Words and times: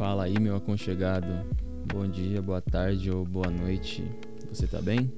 Fala 0.00 0.24
aí, 0.24 0.40
meu 0.40 0.56
aconchegado. 0.56 1.26
Bom 1.92 2.08
dia, 2.08 2.40
boa 2.40 2.62
tarde 2.62 3.10
ou 3.10 3.22
boa 3.22 3.50
noite. 3.50 4.02
Você 4.50 4.66
tá 4.66 4.80
bem? 4.80 5.12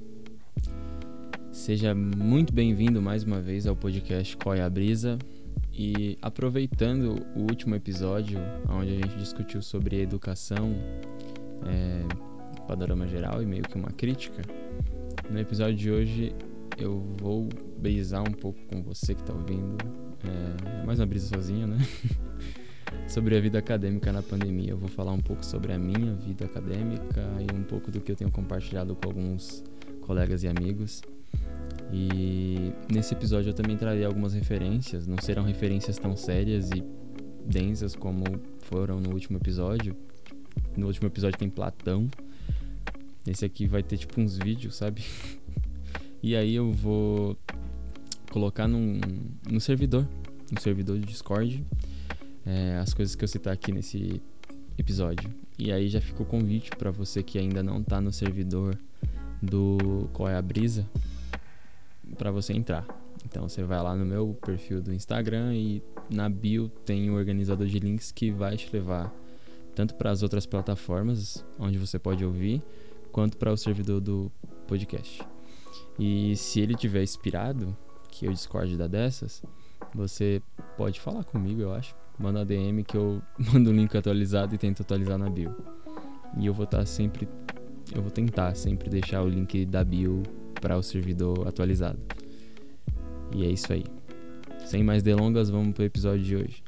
Seja 1.52 1.94
muito 1.94 2.52
bem-vindo 2.52 3.00
mais 3.00 3.22
uma 3.22 3.40
vez 3.40 3.64
ao 3.68 3.76
podcast 3.76 4.36
Qual 4.36 4.56
é 4.56 4.60
a 4.60 4.68
Brisa. 4.68 5.20
E 5.72 6.18
aproveitando 6.20 7.24
o 7.36 7.42
último 7.42 7.76
episódio, 7.76 8.40
onde 8.68 8.90
a 8.90 8.94
gente 8.96 9.16
discutiu 9.18 9.62
sobre 9.62 10.00
educação, 10.00 10.74
é, 11.64 12.02
panorama 12.66 13.06
geral 13.06 13.40
e 13.40 13.46
meio 13.46 13.62
que 13.62 13.78
uma 13.78 13.92
crítica, 13.92 14.42
no 15.30 15.38
episódio 15.38 15.76
de 15.76 15.92
hoje 15.92 16.34
eu 16.76 17.06
vou 17.20 17.48
brisar 17.78 18.22
um 18.22 18.32
pouco 18.32 18.58
com 18.66 18.82
você 18.82 19.14
que 19.14 19.22
tá 19.22 19.32
ouvindo. 19.32 19.76
É, 20.24 20.84
mais 20.84 20.98
uma 20.98 21.06
brisa 21.06 21.28
sozinha, 21.28 21.68
né? 21.68 21.78
sobre 23.12 23.36
a 23.36 23.40
vida 23.42 23.58
acadêmica 23.58 24.10
na 24.10 24.22
pandemia. 24.22 24.70
Eu 24.70 24.78
vou 24.78 24.88
falar 24.88 25.12
um 25.12 25.20
pouco 25.20 25.44
sobre 25.44 25.70
a 25.70 25.78
minha 25.78 26.14
vida 26.14 26.46
acadêmica 26.46 27.22
e 27.38 27.54
um 27.54 27.62
pouco 27.62 27.90
do 27.90 28.00
que 28.00 28.10
eu 28.10 28.16
tenho 28.16 28.30
compartilhado 28.30 28.96
com 28.96 29.06
alguns 29.06 29.62
colegas 30.00 30.42
e 30.44 30.48
amigos. 30.48 31.02
E 31.92 32.72
nesse 32.90 33.12
episódio 33.12 33.50
eu 33.50 33.54
também 33.54 33.76
trarei 33.76 34.02
algumas 34.02 34.32
referências, 34.32 35.06
não 35.06 35.18
serão 35.18 35.44
referências 35.44 35.98
tão 35.98 36.16
sérias 36.16 36.70
e 36.70 36.82
densas 37.44 37.94
como 37.94 38.24
foram 38.60 38.98
no 38.98 39.10
último 39.10 39.36
episódio. 39.36 39.94
No 40.74 40.86
último 40.86 41.06
episódio 41.06 41.38
tem 41.38 41.50
Platão. 41.50 42.08
Esse 43.26 43.44
aqui 43.44 43.66
vai 43.66 43.82
ter 43.82 43.98
tipo 43.98 44.22
uns 44.22 44.38
vídeos, 44.38 44.74
sabe? 44.74 45.04
e 46.22 46.34
aí 46.34 46.54
eu 46.54 46.72
vou 46.72 47.36
colocar 48.30 48.66
num, 48.66 48.98
no 49.50 49.60
servidor, 49.60 50.08
no 50.50 50.58
servidor 50.58 50.98
de 50.98 51.04
Discord 51.04 51.62
é, 52.46 52.78
as 52.78 52.92
coisas 52.94 53.14
que 53.14 53.24
eu 53.24 53.28
citar 53.28 53.52
aqui 53.52 53.72
nesse 53.72 54.22
episódio. 54.78 55.32
E 55.58 55.70
aí 55.72 55.88
já 55.88 56.00
fica 56.00 56.22
o 56.22 56.26
convite 56.26 56.70
para 56.70 56.90
você 56.90 57.22
que 57.22 57.38
ainda 57.38 57.62
não 57.62 57.82
tá 57.82 58.00
no 58.00 58.12
servidor 58.12 58.78
do 59.40 60.08
Qual 60.12 60.28
é 60.28 60.36
a 60.36 60.42
Brisa, 60.42 60.88
para 62.16 62.30
você 62.30 62.52
entrar. 62.52 62.86
Então 63.24 63.48
você 63.48 63.62
vai 63.62 63.80
lá 63.82 63.94
no 63.94 64.04
meu 64.04 64.36
perfil 64.44 64.82
do 64.82 64.92
Instagram 64.92 65.54
e 65.54 65.82
na 66.10 66.28
bio 66.28 66.68
tem 66.84 67.08
o 67.08 67.14
um 67.14 67.16
organizador 67.16 67.66
de 67.66 67.78
links 67.78 68.10
que 68.10 68.30
vai 68.30 68.56
te 68.56 68.70
levar 68.72 69.12
tanto 69.74 69.94
para 69.94 70.10
as 70.10 70.22
outras 70.22 70.44
plataformas 70.44 71.44
onde 71.58 71.78
você 71.78 71.98
pode 71.98 72.24
ouvir, 72.24 72.62
quanto 73.10 73.36
para 73.36 73.52
o 73.52 73.56
servidor 73.56 74.00
do 74.00 74.30
podcast. 74.66 75.22
E 75.98 76.36
se 76.36 76.60
ele 76.60 76.74
tiver 76.74 77.02
inspirado, 77.02 77.76
que 78.10 78.26
eu 78.26 78.32
discorde 78.32 78.76
da 78.76 78.86
dessas, 78.86 79.42
você 79.94 80.42
pode 80.76 81.00
falar 81.00 81.24
comigo, 81.24 81.60
eu 81.60 81.72
acho 81.72 81.94
manda 82.22 82.44
DM 82.44 82.84
que 82.84 82.96
eu 82.96 83.20
mando 83.52 83.70
o 83.70 83.72
link 83.72 83.94
atualizado 83.96 84.54
e 84.54 84.58
tento 84.58 84.82
atualizar 84.82 85.18
na 85.18 85.28
bio. 85.28 85.54
E 86.38 86.46
eu 86.46 86.54
vou 86.54 86.64
estar 86.64 86.78
tá 86.78 86.86
sempre. 86.86 87.28
Eu 87.94 88.00
vou 88.00 88.10
tentar 88.10 88.54
sempre 88.54 88.88
deixar 88.88 89.22
o 89.22 89.28
link 89.28 89.66
da 89.66 89.84
bio 89.84 90.22
para 90.60 90.78
o 90.78 90.82
servidor 90.82 91.46
atualizado. 91.46 91.98
E 93.34 93.44
é 93.44 93.50
isso 93.50 93.72
aí. 93.72 93.84
Sem 94.64 94.84
mais 94.84 95.02
delongas, 95.02 95.50
vamos 95.50 95.74
pro 95.74 95.84
episódio 95.84 96.24
de 96.24 96.36
hoje. 96.36 96.62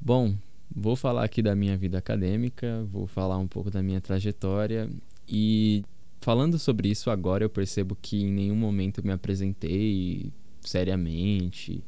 Bom, 0.00 0.34
Vou 0.80 0.94
falar 0.94 1.24
aqui 1.24 1.42
da 1.42 1.56
minha 1.56 1.76
vida 1.76 1.98
acadêmica, 1.98 2.86
vou 2.92 3.08
falar 3.08 3.36
um 3.36 3.48
pouco 3.48 3.68
da 3.68 3.82
minha 3.82 4.00
trajetória 4.00 4.88
e 5.28 5.84
falando 6.20 6.56
sobre 6.56 6.88
isso 6.88 7.10
agora 7.10 7.42
eu 7.42 7.50
percebo 7.50 7.98
que 8.00 8.22
em 8.22 8.30
nenhum 8.30 8.54
momento 8.54 9.04
me 9.04 9.10
apresentei 9.10 10.32
seriamente 10.60 11.82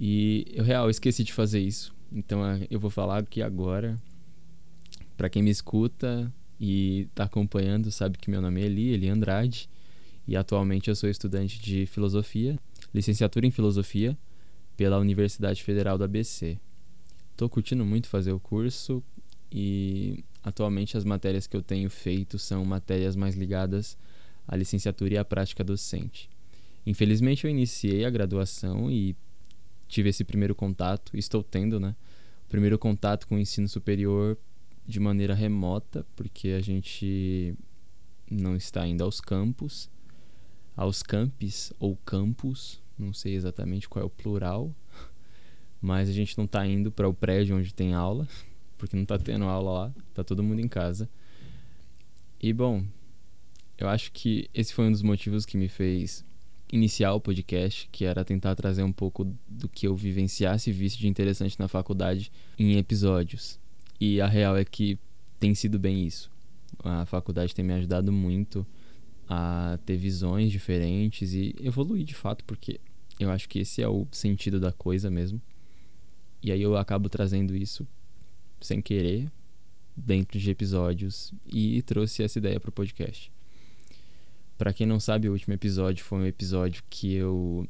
e 0.00 0.46
eu 0.54 0.64
real 0.64 0.88
esqueci 0.88 1.22
de 1.22 1.34
fazer 1.34 1.60
isso. 1.60 1.94
Então 2.10 2.40
eu 2.70 2.80
vou 2.80 2.88
falar 2.88 3.18
aqui 3.18 3.42
agora 3.42 4.00
para 5.14 5.28
quem 5.28 5.42
me 5.42 5.50
escuta 5.50 6.32
e 6.58 7.00
está 7.10 7.24
acompanhando 7.24 7.90
sabe 7.92 8.16
que 8.16 8.30
meu 8.30 8.40
nome 8.40 8.62
é 8.62 8.64
Eli, 8.64 8.94
Eli 8.94 9.10
Andrade 9.10 9.68
e 10.26 10.34
atualmente 10.34 10.88
eu 10.88 10.96
sou 10.96 11.10
estudante 11.10 11.60
de 11.60 11.84
filosofia, 11.84 12.58
licenciatura 12.94 13.46
em 13.46 13.50
filosofia 13.50 14.16
pela 14.78 14.98
Universidade 14.98 15.62
Federal 15.62 15.98
do 15.98 16.04
ABC. 16.04 16.58
Tô 17.36 17.48
curtindo 17.50 17.84
muito 17.84 18.08
fazer 18.08 18.32
o 18.32 18.40
curso 18.40 19.02
e 19.52 20.24
atualmente 20.42 20.96
as 20.96 21.04
matérias 21.04 21.46
que 21.46 21.54
eu 21.54 21.62
tenho 21.62 21.90
feito 21.90 22.38
são 22.38 22.64
matérias 22.64 23.14
mais 23.14 23.34
ligadas 23.34 23.98
à 24.48 24.56
licenciatura 24.56 25.14
e 25.14 25.18
à 25.18 25.24
prática 25.24 25.62
docente. 25.62 26.30
Infelizmente 26.86 27.44
eu 27.44 27.50
iniciei 27.50 28.06
a 28.06 28.10
graduação 28.10 28.90
e 28.90 29.14
tive 29.86 30.08
esse 30.08 30.24
primeiro 30.24 30.54
contato, 30.54 31.16
estou 31.16 31.42
tendo, 31.42 31.78
né? 31.78 31.94
O 32.46 32.48
primeiro 32.48 32.78
contato 32.78 33.26
com 33.26 33.34
o 33.34 33.38
ensino 33.38 33.68
superior 33.68 34.38
de 34.86 34.98
maneira 34.98 35.34
remota, 35.34 36.06
porque 36.16 36.50
a 36.50 36.60
gente 36.60 37.54
não 38.30 38.56
está 38.56 38.86
indo 38.86 39.04
aos 39.04 39.20
campos, 39.20 39.90
aos 40.76 41.02
campos 41.02 41.72
ou 41.78 41.96
campus, 41.96 42.80
não 42.98 43.12
sei 43.12 43.34
exatamente 43.34 43.88
qual 43.88 44.04
é 44.04 44.06
o 44.06 44.10
plural, 44.10 44.74
mas 45.80 46.08
a 46.08 46.12
gente 46.12 46.36
não 46.36 46.46
tá 46.46 46.66
indo 46.66 46.90
para 46.90 47.08
o 47.08 47.14
prédio 47.14 47.56
onde 47.56 47.72
tem 47.72 47.94
aula, 47.94 48.26
porque 48.78 48.96
não 48.96 49.04
tá 49.04 49.18
tendo 49.18 49.44
aula 49.44 49.72
lá, 49.72 49.94
tá 50.14 50.24
todo 50.24 50.42
mundo 50.42 50.60
em 50.60 50.68
casa. 50.68 51.08
E 52.40 52.52
bom, 52.52 52.84
eu 53.78 53.88
acho 53.88 54.12
que 54.12 54.48
esse 54.54 54.72
foi 54.72 54.86
um 54.86 54.92
dos 54.92 55.02
motivos 55.02 55.44
que 55.44 55.56
me 55.56 55.68
fez 55.68 56.24
iniciar 56.72 57.14
o 57.14 57.20
podcast, 57.20 57.88
que 57.92 58.04
era 58.04 58.24
tentar 58.24 58.54
trazer 58.54 58.82
um 58.82 58.92
pouco 58.92 59.24
do 59.48 59.68
que 59.68 59.86
eu 59.86 59.94
vivenciasse 59.94 60.70
e 60.70 60.72
visse 60.72 60.98
de 60.98 61.06
interessante 61.06 61.58
na 61.58 61.68
faculdade 61.68 62.32
em 62.58 62.76
episódios. 62.76 63.58
E 64.00 64.20
a 64.20 64.26
real 64.26 64.56
é 64.56 64.64
que 64.64 64.98
tem 65.38 65.54
sido 65.54 65.78
bem 65.78 66.04
isso. 66.04 66.30
A 66.82 67.06
faculdade 67.06 67.54
tem 67.54 67.64
me 67.64 67.72
ajudado 67.74 68.12
muito 68.12 68.66
a 69.28 69.78
ter 69.84 69.96
visões 69.96 70.50
diferentes 70.50 71.32
e 71.32 71.54
evoluir 71.60 72.04
de 72.04 72.14
fato, 72.14 72.44
porque 72.44 72.80
eu 73.18 73.30
acho 73.30 73.48
que 73.48 73.60
esse 73.60 73.82
é 73.82 73.88
o 73.88 74.06
sentido 74.10 74.60
da 74.60 74.72
coisa 74.72 75.10
mesmo. 75.10 75.40
E 76.42 76.52
aí 76.52 76.62
eu 76.62 76.76
acabo 76.76 77.08
trazendo 77.08 77.56
isso 77.56 77.86
sem 78.60 78.80
querer 78.80 79.30
dentro 79.96 80.38
de 80.38 80.50
episódios 80.50 81.32
e 81.46 81.82
trouxe 81.82 82.22
essa 82.22 82.38
ideia 82.38 82.60
para 82.60 82.68
o 82.68 82.72
podcast. 82.72 83.32
Para 84.58 84.72
quem 84.72 84.86
não 84.86 85.00
sabe, 85.00 85.28
o 85.28 85.32
último 85.32 85.54
episódio 85.54 86.04
foi 86.04 86.18
um 86.18 86.26
episódio 86.26 86.82
que 86.88 87.14
eu 87.14 87.66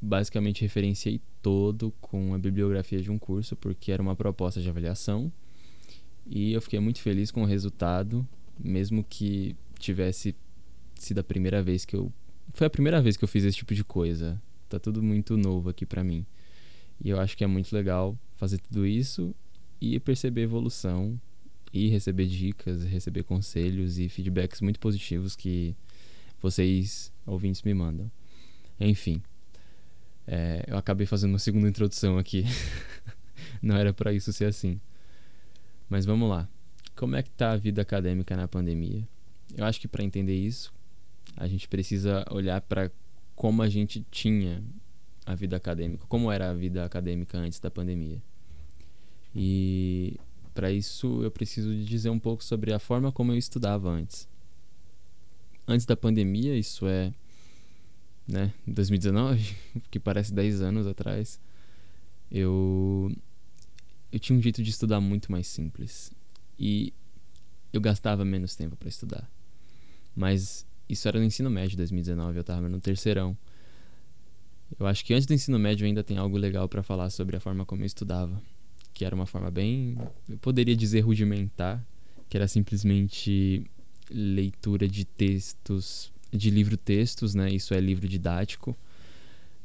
basicamente 0.00 0.62
referenciei 0.62 1.20
todo 1.40 1.92
com 2.00 2.34
a 2.34 2.38
bibliografia 2.38 3.00
de 3.00 3.10
um 3.10 3.18
curso, 3.18 3.54
porque 3.56 3.92
era 3.92 4.02
uma 4.02 4.16
proposta 4.16 4.60
de 4.60 4.68
avaliação. 4.68 5.32
E 6.26 6.52
eu 6.52 6.62
fiquei 6.62 6.80
muito 6.80 7.00
feliz 7.00 7.30
com 7.30 7.42
o 7.42 7.46
resultado, 7.46 8.26
mesmo 8.58 9.04
que 9.04 9.56
tivesse 9.78 10.34
sido 10.94 11.18
a 11.18 11.24
primeira 11.24 11.62
vez 11.62 11.84
que 11.84 11.96
eu 11.96 12.12
foi 12.54 12.66
a 12.66 12.70
primeira 12.70 13.00
vez 13.00 13.16
que 13.16 13.24
eu 13.24 13.28
fiz 13.28 13.44
esse 13.44 13.56
tipo 13.56 13.74
de 13.74 13.84
coisa. 13.84 14.40
Tá 14.68 14.78
tudo 14.78 15.02
muito 15.02 15.36
novo 15.36 15.70
aqui 15.70 15.86
para 15.86 16.04
mim. 16.04 16.26
E 17.02 17.10
eu 17.10 17.20
acho 17.20 17.36
que 17.36 17.42
é 17.42 17.46
muito 17.46 17.72
legal 17.74 18.16
fazer 18.36 18.58
tudo 18.58 18.86
isso 18.86 19.34
e 19.80 19.98
perceber 19.98 20.42
evolução 20.42 21.20
e 21.72 21.88
receber 21.88 22.26
dicas, 22.26 22.84
receber 22.84 23.24
conselhos 23.24 23.98
e 23.98 24.08
feedbacks 24.08 24.60
muito 24.60 24.78
positivos 24.78 25.34
que 25.34 25.74
vocês 26.40 27.12
ouvintes 27.26 27.62
me 27.62 27.74
mandam. 27.74 28.10
Enfim, 28.78 29.22
é, 30.26 30.64
eu 30.66 30.76
acabei 30.76 31.06
fazendo 31.06 31.30
uma 31.32 31.38
segunda 31.38 31.68
introdução 31.68 32.18
aqui. 32.18 32.44
Não 33.60 33.76
era 33.76 33.92
para 33.92 34.12
isso 34.12 34.32
ser 34.32 34.44
assim. 34.44 34.80
Mas 35.88 36.04
vamos 36.04 36.28
lá. 36.28 36.48
Como 36.94 37.16
é 37.16 37.22
que 37.22 37.30
tá 37.30 37.52
a 37.52 37.56
vida 37.56 37.82
acadêmica 37.82 38.36
na 38.36 38.46
pandemia? 38.46 39.06
Eu 39.56 39.64
acho 39.64 39.80
que 39.80 39.88
para 39.88 40.04
entender 40.04 40.36
isso, 40.36 40.72
a 41.36 41.48
gente 41.48 41.68
precisa 41.68 42.24
olhar 42.30 42.60
para 42.60 42.90
como 43.34 43.62
a 43.62 43.68
gente 43.68 44.04
tinha 44.10 44.62
a 45.24 45.34
vida 45.34 45.56
acadêmica, 45.56 46.04
como 46.08 46.30
era 46.30 46.50
a 46.50 46.54
vida 46.54 46.84
acadêmica 46.84 47.38
antes 47.38 47.60
da 47.60 47.70
pandemia. 47.70 48.22
E 49.34 50.18
para 50.54 50.70
isso 50.70 51.22
eu 51.22 51.30
preciso 51.30 51.74
dizer 51.84 52.10
um 52.10 52.18
pouco 52.18 52.44
sobre 52.44 52.72
a 52.72 52.78
forma 52.78 53.10
como 53.10 53.32
eu 53.32 53.36
estudava 53.36 53.88
antes. 53.88 54.28
Antes 55.66 55.86
da 55.86 55.96
pandemia, 55.96 56.56
isso 56.56 56.86
é, 56.86 57.14
né, 58.26 58.52
2019, 58.66 59.56
que 59.90 59.98
parece 59.98 60.32
10 60.32 60.60
anos 60.60 60.86
atrás, 60.86 61.40
eu 62.30 63.10
eu 64.10 64.18
tinha 64.18 64.38
um 64.38 64.42
jeito 64.42 64.62
de 64.62 64.70
estudar 64.70 65.00
muito 65.00 65.32
mais 65.32 65.46
simples 65.46 66.12
e 66.58 66.92
eu 67.72 67.80
gastava 67.80 68.24
menos 68.24 68.54
tempo 68.54 68.76
para 68.76 68.88
estudar. 68.88 69.30
Mas 70.14 70.66
isso 70.86 71.08
era 71.08 71.18
no 71.18 71.24
ensino 71.24 71.48
médio 71.48 71.78
2019, 71.78 72.36
eu 72.36 72.40
estava 72.42 72.68
no 72.68 72.78
terceirão. 72.78 73.36
Eu 74.78 74.86
acho 74.86 75.04
que 75.04 75.14
antes 75.14 75.26
do 75.26 75.34
ensino 75.34 75.58
médio 75.58 75.86
ainda 75.86 76.02
tem 76.02 76.16
algo 76.16 76.36
legal 76.36 76.68
para 76.68 76.82
falar 76.82 77.10
sobre 77.10 77.36
a 77.36 77.40
forma 77.40 77.64
como 77.64 77.82
eu 77.82 77.86
estudava, 77.86 78.40
que 78.92 79.04
era 79.04 79.14
uma 79.14 79.26
forma 79.26 79.50
bem, 79.50 79.96
eu 80.28 80.38
poderia 80.38 80.74
dizer 80.74 81.00
rudimentar, 81.00 81.84
que 82.28 82.36
era 82.36 82.48
simplesmente 82.48 83.64
leitura 84.10 84.88
de 84.88 85.04
textos, 85.04 86.12
de 86.30 86.50
livro-textos, 86.50 87.34
né? 87.34 87.50
Isso 87.50 87.74
é 87.74 87.80
livro 87.80 88.08
didático. 88.08 88.76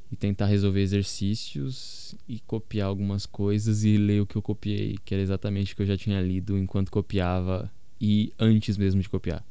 E 0.09 0.15
tentar 0.15 0.45
resolver 0.45 0.79
exercícios 0.79 2.15
e 2.27 2.39
copiar 2.39 2.87
algumas 2.87 3.25
coisas 3.25 3.83
e 3.83 3.97
ler 3.97 4.21
o 4.21 4.25
que 4.25 4.37
eu 4.37 4.41
copiei, 4.41 4.97
que 5.03 5.13
era 5.13 5.21
exatamente 5.21 5.73
o 5.73 5.75
que 5.75 5.81
eu 5.81 5.85
já 5.85 5.97
tinha 5.97 6.21
lido 6.21 6.57
enquanto 6.57 6.89
copiava 6.89 7.69
e 7.99 8.31
antes 8.39 8.77
mesmo 8.77 9.01
de 9.01 9.09
copiar. 9.09 9.45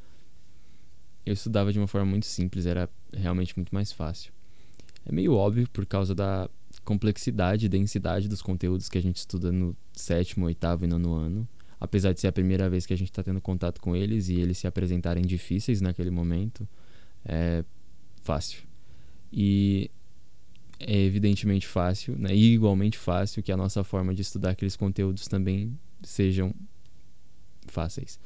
Eu 1.26 1.35
estudava 1.35 1.73
de 1.73 1.79
uma 1.79 1.87
forma 1.87 2.06
muito 2.06 2.25
simples, 2.25 2.64
era 2.64 2.88
realmente 3.12 3.55
muito 3.55 3.75
mais 3.75 3.93
fácil. 3.93 4.32
É 5.06 5.12
meio 5.12 5.35
óbvio 5.35 5.69
por 5.70 5.87
causa 5.87 6.14
da 6.14 6.50
complexidade 6.85 7.67
e 7.67 7.69
densidade 7.69 8.29
dos 8.29 8.43
conteúdos 8.43 8.88
que 8.88 8.99
a 8.99 9.03
gente 9.03 9.17
estuda 9.17 9.53
no 9.53 9.75
sétimo, 9.93 10.47
oitavo 10.47 10.85
e 10.85 10.88
nono 10.88 11.14
ano. 11.14 11.49
Apesar 11.79 12.12
de 12.12 12.20
ser 12.20 12.26
a 12.26 12.32
primeira 12.32 12.69
vez 12.69 12.87
que 12.87 12.93
a 12.93 12.97
gente 12.97 13.11
está 13.11 13.23
tendo 13.23 13.41
contato 13.41 13.81
com 13.81 13.94
eles 13.94 14.29
e 14.29 14.41
eles 14.41 14.58
se 14.58 14.67
apresentarem 14.67 15.25
difíceis 15.25 15.81
naquele 15.81 16.11
momento, 16.11 16.69
é 17.25 17.64
fácil. 18.23 18.62
E 19.32 19.91
é 20.81 21.05
evidentemente 21.05 21.67
fácil, 21.67 22.17
né? 22.19 22.35
e 22.35 22.55
igualmente 22.55 22.99
fácil 22.99 23.43
que 23.43 23.52
a 23.52 23.56
nossa 23.56 23.85
forma 23.85 24.14
de 24.14 24.23
estudar 24.23 24.50
aqueles 24.50 24.76
conteúdos 24.76 25.29
também 25.29 25.79
sejam 26.02 26.55
fáceis. 27.67 28.19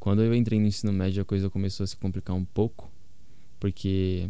Quando 0.00 0.22
eu 0.22 0.34
entrei 0.34 0.58
no 0.58 0.66
ensino 0.66 0.92
médio, 0.92 1.22
a 1.22 1.24
coisa 1.24 1.48
começou 1.50 1.84
a 1.84 1.86
se 1.86 1.96
complicar 1.96 2.36
um 2.36 2.44
pouco, 2.44 2.90
porque 3.58 4.28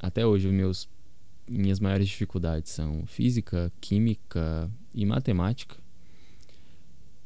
até 0.00 0.26
hoje 0.26 0.48
meus 0.48 0.88
minhas 1.48 1.80
maiores 1.80 2.08
dificuldades 2.08 2.70
são 2.70 3.04
física, 3.06 3.72
química 3.80 4.70
e 4.94 5.04
matemática. 5.04 5.76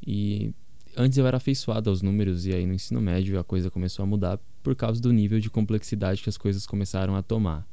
E 0.05 0.51
antes 0.97 1.17
eu 1.17 1.27
era 1.27 1.37
afeiçoado 1.37 1.89
aos 1.89 2.01
números 2.01 2.45
e 2.45 2.53
aí 2.53 2.65
no 2.65 2.73
ensino 2.73 2.99
médio 2.99 3.39
a 3.39 3.43
coisa 3.43 3.69
começou 3.69 4.03
a 4.03 4.05
mudar 4.05 4.39
por 4.63 4.75
causa 4.75 4.99
do 4.99 5.13
nível 5.13 5.39
de 5.39 5.49
complexidade 5.49 6.23
que 6.23 6.29
as 6.29 6.37
coisas 6.37 6.65
começaram 6.65 7.15
a 7.15 7.21
tomar. 7.21 7.67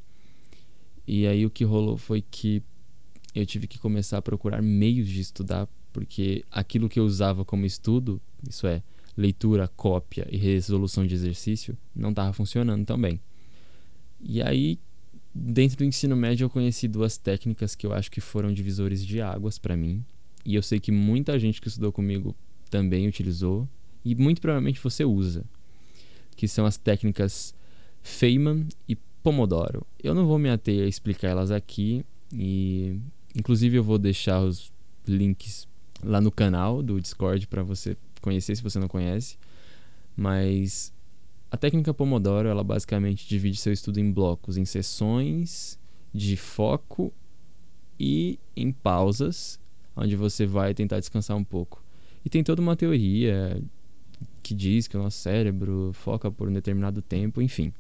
E 1.07 1.27
aí 1.27 1.45
o 1.47 1.51
que 1.51 1.65
rolou 1.65 1.97
foi 1.97 2.23
que 2.23 2.63
eu 3.35 3.47
tive 3.47 3.67
que 3.67 3.79
começar 3.79 4.19
a 4.19 4.23
procurar 4.23 4.61
meios 4.61 5.09
de 5.09 5.21
estudar, 5.21 5.67
porque 5.91 6.45
aquilo 6.51 6.89
que 6.89 7.01
eu 7.01 7.05
usava 7.05 7.45
como 7.45 7.65
estudo, 7.65 8.21
isso 8.47 8.67
é, 8.67 8.83
leitura, 9.17 9.69
cópia 9.69 10.29
e 10.31 10.37
resolução 10.37 11.07
de 11.07 11.15
exercício, 11.15 11.77
não 11.97 12.11
estava 12.11 12.33
funcionando 12.35 12.85
tão 12.85 13.01
bem. 13.01 13.19
E 14.21 14.43
aí 14.43 14.79
Dentro 15.35 15.79
do 15.79 15.85
ensino 15.85 16.15
médio 16.15 16.45
eu 16.45 16.51
conheci 16.51 16.87
duas 16.87 17.17
técnicas 17.17 17.75
que 17.75 17.87
eu 17.87 17.93
acho 17.93 18.11
que 18.11 18.21
foram 18.21 18.53
divisores 18.53 19.05
de 19.05 19.21
águas 19.21 19.59
para 19.59 19.77
mim, 19.77 20.05
e 20.45 20.55
eu 20.55 20.63
sei 20.63 20.79
que 20.79 20.93
muita 20.93 21.39
gente 21.39 21.61
que 21.61 21.69
estudou 21.69 21.93
comigo 21.93 22.35
também 22.69 23.07
utilizou. 23.07 23.69
E 24.05 24.15
muito 24.15 24.41
provavelmente 24.41 24.81
você 24.81 25.05
usa, 25.05 25.45
que 26.35 26.49
são 26.49 26.67
as 26.67 26.77
técnicas 26.77 27.55
Feynman 28.03 28.67
e 28.89 28.97
Pomodoro. 29.23 29.87
Eu 30.03 30.15
não 30.15 30.27
vou 30.27 30.39
me 30.39 30.51
ater 30.51 30.85
a 30.85 30.89
explicar 30.89 31.29
elas 31.29 31.51
aqui 31.53 32.05
e 32.35 32.99
inclusive 33.37 33.77
eu 33.77 33.85
vou 33.85 33.99
deixar 33.99 34.41
os 34.41 34.73
links 35.07 35.69
lá 36.03 36.21
no 36.21 36.33
canal 36.33 36.83
do 36.83 37.01
Discord 37.01 37.47
para 37.47 37.63
você 37.63 37.97
conhecer 38.21 38.57
se 38.57 38.63
você 38.63 38.81
não 38.81 38.89
conhece, 38.89 39.39
mas 40.17 40.93
a 41.53 41.57
técnica 41.59 41.93
Pomodoro, 41.93 42.49
ela 42.49 42.65
basicamente 42.65 43.29
divide 43.29 43.59
seu 43.59 43.75
estudo 43.75 44.01
em 44.01 44.11
blocos, 44.11 44.57
em 44.57 44.65
sessões 44.65 45.79
de 46.11 46.35
foco 46.35 47.13
e 48.01 48.39
em 48.57 48.73
pausas, 48.73 49.61
onde 49.95 50.17
você 50.17 50.47
vai 50.47 50.73
tentar 50.73 50.99
descansar 50.99 51.37
um 51.37 51.45
pouco. 51.45 51.85
E 52.25 52.31
tem 52.31 52.43
toda 52.43 52.63
uma 52.63 52.75
teoria 52.75 53.63
que 54.43 54.55
diz 54.55 54.89
que 54.89 54.97
o 54.97 55.03
nosso 55.03 55.19
cérebro 55.19 55.91
foca 55.93 56.31
por 56.31 56.49
um 56.49 56.53
determinado 56.55 57.03
tempo, 57.03 57.43
enfim. 57.43 57.71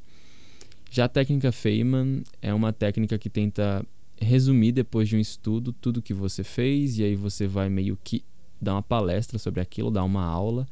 Já 0.91 1.07
a 1.07 1.09
técnica 1.09 1.51
Feynman 1.51 2.25
é 2.43 2.53
uma 2.53 2.75
técnica 2.75 3.19
que 3.19 3.31
tenta 3.31 3.87
resumir 4.21 4.73
depois 4.73 5.09
de 5.09 5.17
um 5.17 5.19
estudo 5.19 5.73
tudo 5.73 6.03
que 6.03 6.13
você 6.13 6.45
fez 6.45 6.99
e 6.99 7.05
aí 7.05 7.17
você 7.17 7.47
vai 7.47 7.71
meio 7.71 7.99
que 8.05 8.23
dar 8.61 8.75
uma 8.75 8.83
palestra 8.83 9.39
sobre 9.39 9.63
aquilo, 9.63 9.91
dar 9.91 10.05
uma 10.05 10.25
aula 10.27 10.69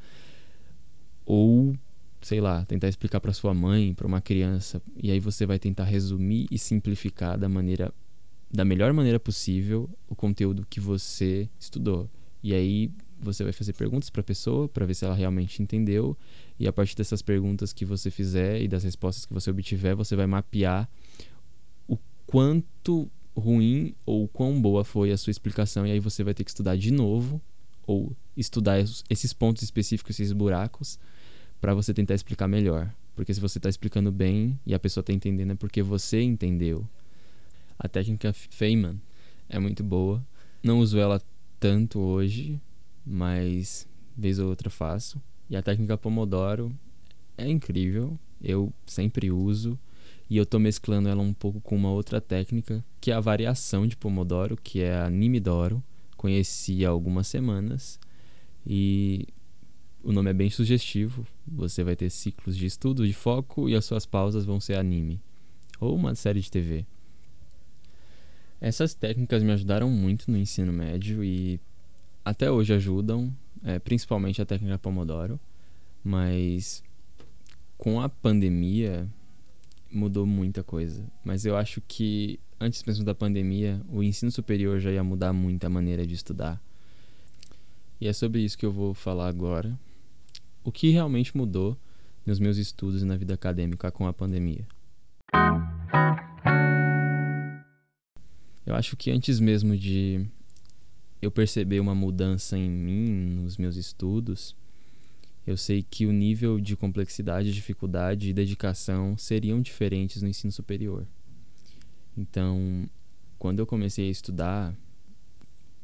ou 1.24 1.74
sei 2.20 2.40
lá, 2.40 2.64
tentar 2.64 2.88
explicar 2.88 3.20
para 3.20 3.32
sua 3.32 3.54
mãe, 3.54 3.94
para 3.94 4.06
uma 4.06 4.20
criança, 4.20 4.82
e 4.96 5.10
aí 5.10 5.20
você 5.20 5.46
vai 5.46 5.58
tentar 5.58 5.84
resumir 5.84 6.46
e 6.50 6.58
simplificar 6.58 7.38
da 7.38 7.48
maneira 7.48 7.92
da 8.52 8.64
melhor 8.64 8.92
maneira 8.92 9.20
possível 9.20 9.88
o 10.08 10.14
conteúdo 10.16 10.66
que 10.68 10.80
você 10.80 11.48
estudou. 11.56 12.10
E 12.42 12.52
aí 12.52 12.90
você 13.20 13.44
vai 13.44 13.52
fazer 13.52 13.74
perguntas 13.74 14.10
para 14.10 14.22
a 14.22 14.24
pessoa 14.24 14.68
para 14.68 14.84
ver 14.84 14.94
se 14.94 15.04
ela 15.04 15.14
realmente 15.14 15.62
entendeu, 15.62 16.16
e 16.58 16.66
a 16.66 16.72
partir 16.72 16.96
dessas 16.96 17.22
perguntas 17.22 17.72
que 17.72 17.84
você 17.84 18.10
fizer 18.10 18.60
e 18.60 18.66
das 18.66 18.82
respostas 18.82 19.24
que 19.24 19.32
você 19.32 19.50
obtiver, 19.50 19.94
você 19.94 20.16
vai 20.16 20.26
mapear 20.26 20.90
o 21.86 21.96
quanto 22.26 23.08
ruim 23.36 23.94
ou 24.04 24.26
quão 24.26 24.60
boa 24.60 24.82
foi 24.82 25.12
a 25.12 25.16
sua 25.16 25.30
explicação 25.30 25.86
e 25.86 25.92
aí 25.92 26.00
você 26.00 26.24
vai 26.24 26.34
ter 26.34 26.42
que 26.42 26.50
estudar 26.50 26.76
de 26.76 26.90
novo 26.90 27.40
ou 27.86 28.14
estudar 28.36 28.80
esses 29.08 29.32
pontos 29.32 29.62
específicos, 29.62 30.18
esses 30.18 30.32
buracos 30.32 30.98
para 31.60 31.74
você 31.74 31.92
tentar 31.92 32.14
explicar 32.14 32.48
melhor. 32.48 32.92
Porque 33.14 33.34
se 33.34 33.40
você 33.40 33.58
está 33.58 33.68
explicando 33.68 34.10
bem 34.10 34.58
e 34.64 34.74
a 34.74 34.78
pessoa 34.78 35.02
está 35.02 35.12
entendendo 35.12 35.52
é 35.52 35.54
porque 35.54 35.82
você 35.82 36.22
entendeu. 36.22 36.88
A 37.78 37.88
técnica 37.88 38.32
Feynman 38.32 39.00
é 39.48 39.58
muito 39.58 39.84
boa. 39.84 40.24
Não 40.62 40.78
uso 40.78 40.98
ela 40.98 41.20
tanto 41.58 41.98
hoje, 41.98 42.60
mas 43.04 43.86
vez 44.16 44.38
ou 44.38 44.48
outra 44.48 44.70
faço. 44.70 45.20
E 45.48 45.56
a 45.56 45.62
técnica 45.62 45.98
Pomodoro 45.98 46.72
é 47.36 47.48
incrível. 47.48 48.18
Eu 48.42 48.72
sempre 48.86 49.30
uso. 49.30 49.78
E 50.28 50.36
eu 50.36 50.44
estou 50.44 50.60
mesclando 50.60 51.08
ela 51.08 51.20
um 51.20 51.32
pouco 51.32 51.60
com 51.60 51.74
uma 51.74 51.90
outra 51.90 52.20
técnica, 52.20 52.84
que 53.00 53.10
é 53.10 53.14
a 53.14 53.20
variação 53.20 53.86
de 53.86 53.96
Pomodoro, 53.96 54.56
que 54.56 54.80
é 54.80 55.00
a 55.00 55.10
Nimidoro. 55.10 55.82
Conheci 56.16 56.86
há 56.86 56.88
algumas 56.90 57.26
semanas. 57.26 57.98
E 58.64 59.26
o 60.02 60.12
nome 60.12 60.30
é 60.30 60.34
bem 60.34 60.50
sugestivo. 60.50 61.26
Você 61.46 61.84
vai 61.84 61.96
ter 61.96 62.10
ciclos 62.10 62.56
de 62.56 62.66
estudo, 62.66 63.06
de 63.06 63.12
foco 63.12 63.68
e 63.68 63.74
as 63.74 63.84
suas 63.84 64.06
pausas 64.06 64.44
vão 64.44 64.60
ser 64.60 64.76
anime 64.76 65.20
ou 65.80 65.94
uma 65.94 66.14
série 66.14 66.40
de 66.40 66.50
TV. 66.50 66.86
Essas 68.60 68.92
técnicas 68.94 69.42
me 69.42 69.52
ajudaram 69.52 69.90
muito 69.90 70.30
no 70.30 70.36
ensino 70.36 70.72
médio 70.72 71.24
e 71.24 71.58
até 72.22 72.50
hoje 72.50 72.74
ajudam, 72.74 73.34
é, 73.64 73.78
principalmente 73.78 74.42
a 74.42 74.46
técnica 74.46 74.78
Pomodoro, 74.78 75.40
mas 76.04 76.82
com 77.78 78.00
a 78.00 78.08
pandemia 78.08 79.08
mudou 79.90 80.26
muita 80.26 80.62
coisa. 80.62 81.02
Mas 81.24 81.46
eu 81.46 81.56
acho 81.56 81.80
que 81.80 82.38
antes 82.60 82.84
mesmo 82.84 83.04
da 83.04 83.14
pandemia, 83.14 83.80
o 83.88 84.02
ensino 84.02 84.30
superior 84.30 84.78
já 84.78 84.90
ia 84.92 85.02
mudar 85.02 85.32
muito 85.32 85.64
a 85.64 85.70
maneira 85.70 86.06
de 86.06 86.14
estudar. 86.14 86.62
E 87.98 88.06
é 88.06 88.12
sobre 88.12 88.42
isso 88.42 88.58
que 88.58 88.66
eu 88.66 88.72
vou 88.72 88.92
falar 88.92 89.28
agora 89.28 89.78
o 90.62 90.70
que 90.70 90.90
realmente 90.90 91.36
mudou 91.36 91.76
nos 92.26 92.38
meus 92.38 92.56
estudos 92.56 93.02
e 93.02 93.04
na 93.04 93.16
vida 93.16 93.34
acadêmica 93.34 93.90
com 93.90 94.06
a 94.06 94.12
pandemia. 94.12 94.66
Eu 98.64 98.74
acho 98.74 98.96
que 98.96 99.10
antes 99.10 99.40
mesmo 99.40 99.76
de 99.76 100.26
eu 101.20 101.30
perceber 101.30 101.80
uma 101.80 101.94
mudança 101.94 102.56
em 102.56 102.70
mim, 102.70 103.10
nos 103.42 103.56
meus 103.56 103.76
estudos, 103.76 104.54
eu 105.46 105.56
sei 105.56 105.82
que 105.82 106.06
o 106.06 106.12
nível 106.12 106.60
de 106.60 106.76
complexidade, 106.76 107.52
dificuldade 107.52 108.30
e 108.30 108.32
dedicação 108.32 109.16
seriam 109.16 109.60
diferentes 109.60 110.22
no 110.22 110.28
ensino 110.28 110.52
superior. 110.52 111.06
Então, 112.16 112.88
quando 113.38 113.58
eu 113.58 113.66
comecei 113.66 114.08
a 114.08 114.10
estudar, 114.10 114.74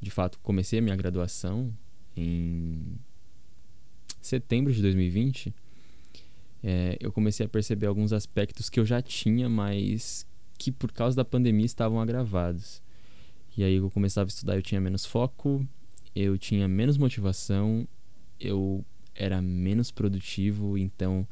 de 0.00 0.11
fato, 0.11 0.38
comecei 0.42 0.78
a 0.78 0.83
minha 0.83 0.97
graduação 0.97 1.73
em 2.14 2.99
setembro 4.20 4.73
de 4.73 4.82
2020, 4.82 5.54
é, 6.62 6.96
eu 7.00 7.12
comecei 7.12 7.46
a 7.46 7.49
perceber 7.49 7.87
alguns 7.87 8.12
aspectos 8.12 8.68
que 8.68 8.80
eu 8.80 8.85
já 8.85 9.00
tinha, 9.00 9.49
mas 9.49 10.26
que 10.58 10.73
por 10.73 10.90
causa 10.92 11.16
da 11.16 11.25
pandemia 11.25 11.66
estavam 11.66 12.00
agravados. 12.00 12.82
E 13.56 13.62
aí 13.62 13.76
eu 13.76 13.90
começava 13.90 14.26
a 14.26 14.28
estudar, 14.28 14.56
eu 14.56 14.62
tinha 14.62 14.80
menos 14.80 15.04
foco, 15.06 15.66
eu 16.14 16.37
tinha 16.37 16.66
menos 16.66 16.99
motivação, 16.99 17.87
eu 18.40 18.85
era 19.14 19.40
menos 19.40 19.90
produtivo, 19.90 20.76
então 20.76 21.26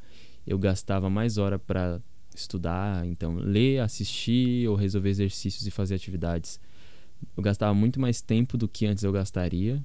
eu 0.47 0.59
gastava 0.59 1.11
mais 1.11 1.39
hora 1.39 1.59
para 1.59 2.01
estudar, 2.35 3.07
então 3.07 3.35
ler, 3.37 3.81
assistir 3.81 4.69
ou 4.69 4.75
resolver 4.75 5.09
exercícios 5.09 5.67
e 5.67 5.71
fazer 5.71 5.95
atividades. 5.95 6.61
Eu 7.37 7.43
gastava 7.43 7.75
muito 7.75 8.01
mais 8.01 8.21
tempo 8.21 8.57
do 8.57 8.69
que 8.69 8.87
antes 8.87 9.05
eu 9.05 9.13
gastaria. 9.13 9.85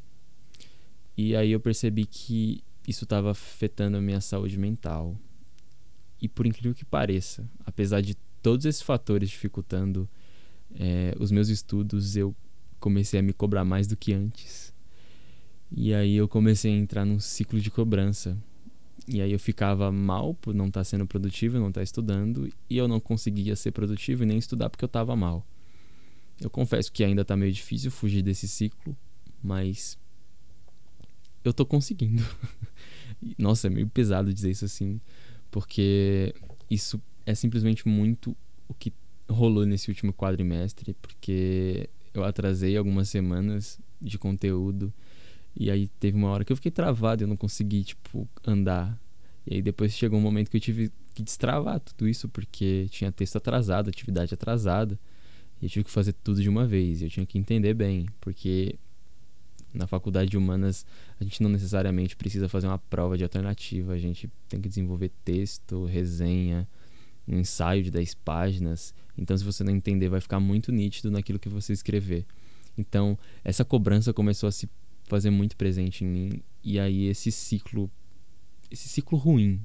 E 1.18 1.36
aí 1.36 1.52
eu 1.52 1.60
percebi 1.60 2.06
que 2.06 2.64
isso 2.90 3.04
estava 3.04 3.32
afetando 3.32 3.98
a 3.98 4.02
minha 4.02 4.20
saúde 4.20 4.58
mental. 4.58 5.16
E 6.20 6.28
por 6.28 6.46
incrível 6.46 6.74
que 6.74 6.84
pareça, 6.84 7.50
apesar 7.66 8.02
de 8.02 8.16
todos 8.42 8.66
esses 8.66 8.82
fatores 8.82 9.30
dificultando 9.30 10.10
é, 10.76 11.16
os 11.20 11.32
meus 11.32 11.50
estudos, 11.50 12.16
eu 12.16 12.36
comecei 12.80 13.20
a 13.20 13.24
me 13.24 13.32
cobrar 13.32 13.64
mais 13.64 13.88
do 13.88 13.96
que 13.96 14.12
antes. 14.12 14.74
E 15.72 15.94
aí 15.94 16.16
eu 16.16 16.28
comecei 16.28 16.74
a 16.74 16.78
entrar 16.78 17.06
num 17.06 17.20
ciclo 17.20 17.60
de 17.60 17.70
cobrança, 17.70 18.36
E 19.08 19.22
aí 19.22 19.32
eu 19.32 19.40
ficava 19.40 19.92
mal 19.92 20.34
por 20.34 20.54
não 20.54 20.68
estar 20.68 20.82
tá 20.82 20.84
sendo 20.84 21.06
produtivo, 21.06 21.60
não 21.60 21.70
estar 21.70 21.82
tá 21.82 21.84
estudando, 21.84 22.52
e 22.70 22.78
eu 22.78 22.88
não 22.88 23.00
conseguia 23.00 23.56
ser 23.56 23.72
produtivo 23.72 24.24
e 24.24 24.26
nem 24.26 24.38
estudar 24.38 24.70
porque 24.70 24.84
eu 24.84 24.88
estava 24.88 25.16
mal. 25.16 25.46
Eu 26.42 26.50
confesso 26.50 26.92
que 26.92 27.04
ainda 27.04 27.22
está 27.22 27.36
meio 27.36 27.52
difícil 27.52 27.92
fugir 27.92 28.22
desse 28.22 28.48
ciclo, 28.48 28.96
mas 29.44 29.98
eu 31.44 31.54
tô 31.54 31.66
conseguindo. 31.66 32.24
Nossa, 33.38 33.68
é 33.68 33.70
meio 33.70 33.88
pesado 33.88 34.34
dizer 34.34 34.52
isso 34.52 34.66
assim, 34.66 35.00
porque 35.52 36.34
isso 36.70 37.02
é 37.26 37.36
simplesmente 37.36 37.88
muito 37.88 38.36
o 38.68 38.74
que 38.74 38.94
rolou 39.30 39.66
nesse 39.66 39.90
último 39.90 40.14
quadrimestre, 40.14 40.96
porque 41.02 41.90
eu 42.14 42.24
atrasei 42.24 42.78
algumas 42.78 43.10
semanas 43.10 43.80
de 44.02 44.18
conteúdo 44.18 44.94
e 45.56 45.70
aí 45.70 45.88
teve 46.00 46.18
uma 46.18 46.30
hora 46.30 46.46
que 46.46 46.52
eu 46.52 46.56
fiquei 46.56 46.72
travado, 46.72 47.24
eu 47.24 47.28
não 47.28 47.38
consegui, 47.38 47.84
tipo, 47.84 48.28
andar. 48.46 48.98
E 49.46 49.56
aí 49.56 49.62
depois 49.62 49.94
chegou 49.94 50.18
um 50.18 50.22
momento 50.22 50.50
que 50.50 50.58
eu 50.58 50.62
tive 50.62 50.92
que 51.14 51.24
destravar 51.24 51.80
tudo 51.80 52.08
isso, 52.08 52.30
porque 52.30 52.88
tinha 52.90 53.12
texto 53.12 53.36
atrasado, 53.36 53.90
atividade 53.90 54.34
atrasada. 54.34 54.98
E 55.62 55.66
eu 55.66 55.70
tive 55.70 55.86
que 55.86 55.92
fazer 55.92 56.14
tudo 56.14 56.42
de 56.42 56.48
uma 56.48 56.66
vez. 56.66 57.02
Eu 57.02 57.10
tinha 57.10 57.26
que 57.26 57.38
entender 57.38 57.74
bem, 57.74 58.06
porque 58.22 58.76
na 59.74 59.88
faculdade 59.88 60.32
de 60.32 60.38
humanas 60.38 60.86
a 61.20 61.24
gente 61.24 61.42
não 61.44 61.50
necessariamente 61.50 62.16
precisa 62.16 62.50
fazer 62.50 62.68
uma 62.68 62.80
prova 62.80 63.18
de 63.18 63.24
alternativa, 63.24 63.94
a 63.94 63.98
gente 63.98 64.30
tem 64.48 64.60
que 64.60 64.70
desenvolver 64.70 65.12
texto, 65.24 65.86
resenha, 65.86 66.68
um 67.28 67.40
ensaio 67.40 67.84
de 67.84 67.92
10 67.92 68.16
páginas. 68.16 68.94
Então, 69.18 69.38
se 69.38 69.44
você 69.44 69.64
não 69.64 69.76
entender, 69.76 70.10
vai 70.10 70.20
ficar 70.20 70.40
muito 70.40 70.72
nítido 70.72 71.12
naquilo 71.12 71.38
que 71.38 71.50
você 71.50 71.74
escrever. 71.74 72.26
Então, 72.78 73.18
essa 73.44 73.64
cobrança 73.64 74.14
começou 74.14 74.48
a 74.48 74.52
se 74.52 74.70
fazer 75.04 75.30
muito 75.30 75.58
presente 75.58 76.04
em 76.04 76.08
mim 76.08 76.44
e 76.64 76.80
aí 76.80 77.08
esse 77.08 77.32
ciclo 77.32 77.90
esse 78.70 78.88
ciclo 78.88 79.18
ruim 79.18 79.60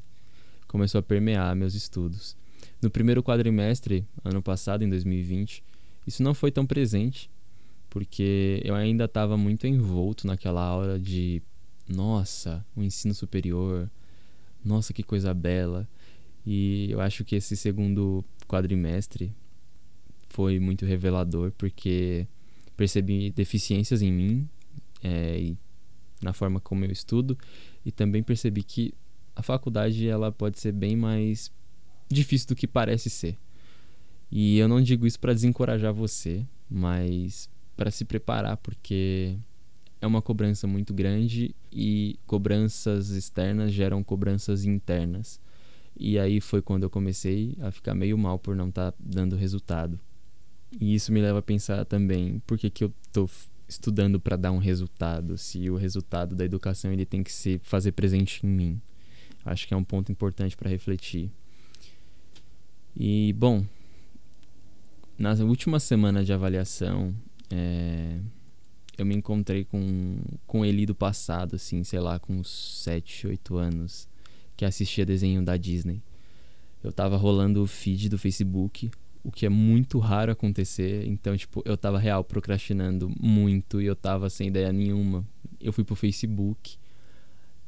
começou 0.66 0.98
a 0.98 1.02
permear 1.02 1.54
meus 1.54 1.74
estudos. 1.74 2.36
No 2.80 2.90
primeiro 2.90 3.22
quadrimestre, 3.22 4.06
ano 4.24 4.42
passado, 4.42 4.82
em 4.82 4.88
2020, 4.88 5.62
isso 6.06 6.22
não 6.22 6.34
foi 6.34 6.50
tão 6.50 6.66
presente, 6.66 7.30
porque 7.94 8.60
eu 8.64 8.74
ainda 8.74 9.04
estava 9.04 9.36
muito 9.36 9.68
envolto 9.68 10.26
naquela 10.26 10.60
aula 10.60 10.98
de 10.98 11.40
nossa, 11.88 12.66
o 12.74 12.82
ensino 12.82 13.14
superior, 13.14 13.88
nossa, 14.64 14.92
que 14.92 15.04
coisa 15.04 15.32
bela. 15.32 15.88
E 16.44 16.90
eu 16.90 17.00
acho 17.00 17.24
que 17.24 17.36
esse 17.36 17.56
segundo 17.56 18.24
quadrimestre 18.48 19.32
foi 20.28 20.58
muito 20.58 20.84
revelador, 20.84 21.52
porque 21.52 22.26
percebi 22.76 23.30
deficiências 23.30 24.02
em 24.02 24.10
mim 24.10 24.48
é, 25.00 25.54
na 26.20 26.32
forma 26.32 26.58
como 26.58 26.84
eu 26.84 26.90
estudo 26.90 27.38
e 27.86 27.92
também 27.92 28.24
percebi 28.24 28.64
que 28.64 28.92
a 29.36 29.42
faculdade 29.42 30.08
ela 30.08 30.32
pode 30.32 30.58
ser 30.58 30.72
bem 30.72 30.96
mais 30.96 31.48
difícil 32.08 32.48
do 32.48 32.56
que 32.56 32.66
parece 32.66 33.08
ser. 33.08 33.38
E 34.32 34.58
eu 34.58 34.66
não 34.66 34.82
digo 34.82 35.06
isso 35.06 35.20
para 35.20 35.32
desencorajar 35.32 35.92
você, 35.94 36.44
mas 36.68 37.48
para 37.76 37.90
se 37.90 38.04
preparar, 38.04 38.56
porque 38.58 39.36
é 40.00 40.06
uma 40.06 40.20
cobrança 40.22 40.66
muito 40.66 40.92
grande 40.92 41.54
e 41.72 42.18
cobranças 42.26 43.10
externas 43.10 43.72
geram 43.72 44.02
cobranças 44.02 44.64
internas. 44.64 45.40
E 45.96 46.18
aí 46.18 46.40
foi 46.40 46.60
quando 46.60 46.82
eu 46.82 46.90
comecei 46.90 47.56
a 47.60 47.70
ficar 47.70 47.94
meio 47.94 48.18
mal 48.18 48.38
por 48.38 48.56
não 48.56 48.68
estar 48.68 48.92
tá 48.92 48.98
dando 49.00 49.36
resultado. 49.36 49.98
E 50.80 50.94
isso 50.94 51.12
me 51.12 51.20
leva 51.20 51.38
a 51.38 51.42
pensar 51.42 51.84
também 51.84 52.40
por 52.46 52.58
que, 52.58 52.68
que 52.68 52.84
eu 52.84 52.92
tô 53.12 53.28
estudando 53.68 54.20
para 54.20 54.36
dar 54.36 54.52
um 54.52 54.58
resultado, 54.58 55.38
se 55.38 55.70
o 55.70 55.76
resultado 55.76 56.34
da 56.34 56.44
educação 56.44 56.92
ele 56.92 57.06
tem 57.06 57.22
que 57.22 57.32
se 57.32 57.60
fazer 57.62 57.92
presente 57.92 58.44
em 58.44 58.50
mim. 58.50 58.80
Acho 59.44 59.66
que 59.66 59.74
é 59.74 59.76
um 59.76 59.84
ponto 59.84 60.10
importante 60.10 60.56
para 60.56 60.68
refletir. 60.70 61.30
E 62.96 63.32
bom, 63.34 63.64
na 65.18 65.32
última 65.44 65.78
semana 65.80 66.24
de 66.24 66.32
avaliação, 66.32 67.14
é, 67.54 68.18
eu 68.98 69.06
me 69.06 69.14
encontrei 69.14 69.64
com, 69.64 70.18
com 70.46 70.64
ele 70.64 70.84
do 70.86 70.94
passado, 70.94 71.56
assim, 71.56 71.84
sei 71.84 72.00
lá, 72.00 72.18
com 72.18 72.34
uns 72.34 72.82
7, 72.82 73.28
8 73.28 73.56
anos, 73.56 74.08
que 74.56 74.64
assistia 74.64 75.06
desenho 75.06 75.42
da 75.44 75.56
Disney. 75.56 76.02
Eu 76.82 76.92
tava 76.92 77.16
rolando 77.16 77.62
o 77.62 77.66
feed 77.66 78.08
do 78.08 78.18
Facebook, 78.18 78.90
o 79.22 79.30
que 79.30 79.46
é 79.46 79.48
muito 79.48 79.98
raro 79.98 80.32
acontecer. 80.32 81.06
Então, 81.06 81.36
tipo, 81.36 81.62
eu 81.64 81.76
tava 81.76 81.98
real 81.98 82.22
procrastinando 82.22 83.10
muito 83.20 83.80
e 83.80 83.86
eu 83.86 83.96
tava 83.96 84.28
sem 84.28 84.48
ideia 84.48 84.72
nenhuma. 84.72 85.24
Eu 85.60 85.72
fui 85.72 85.84
pro 85.84 85.94
Facebook 85.94 86.76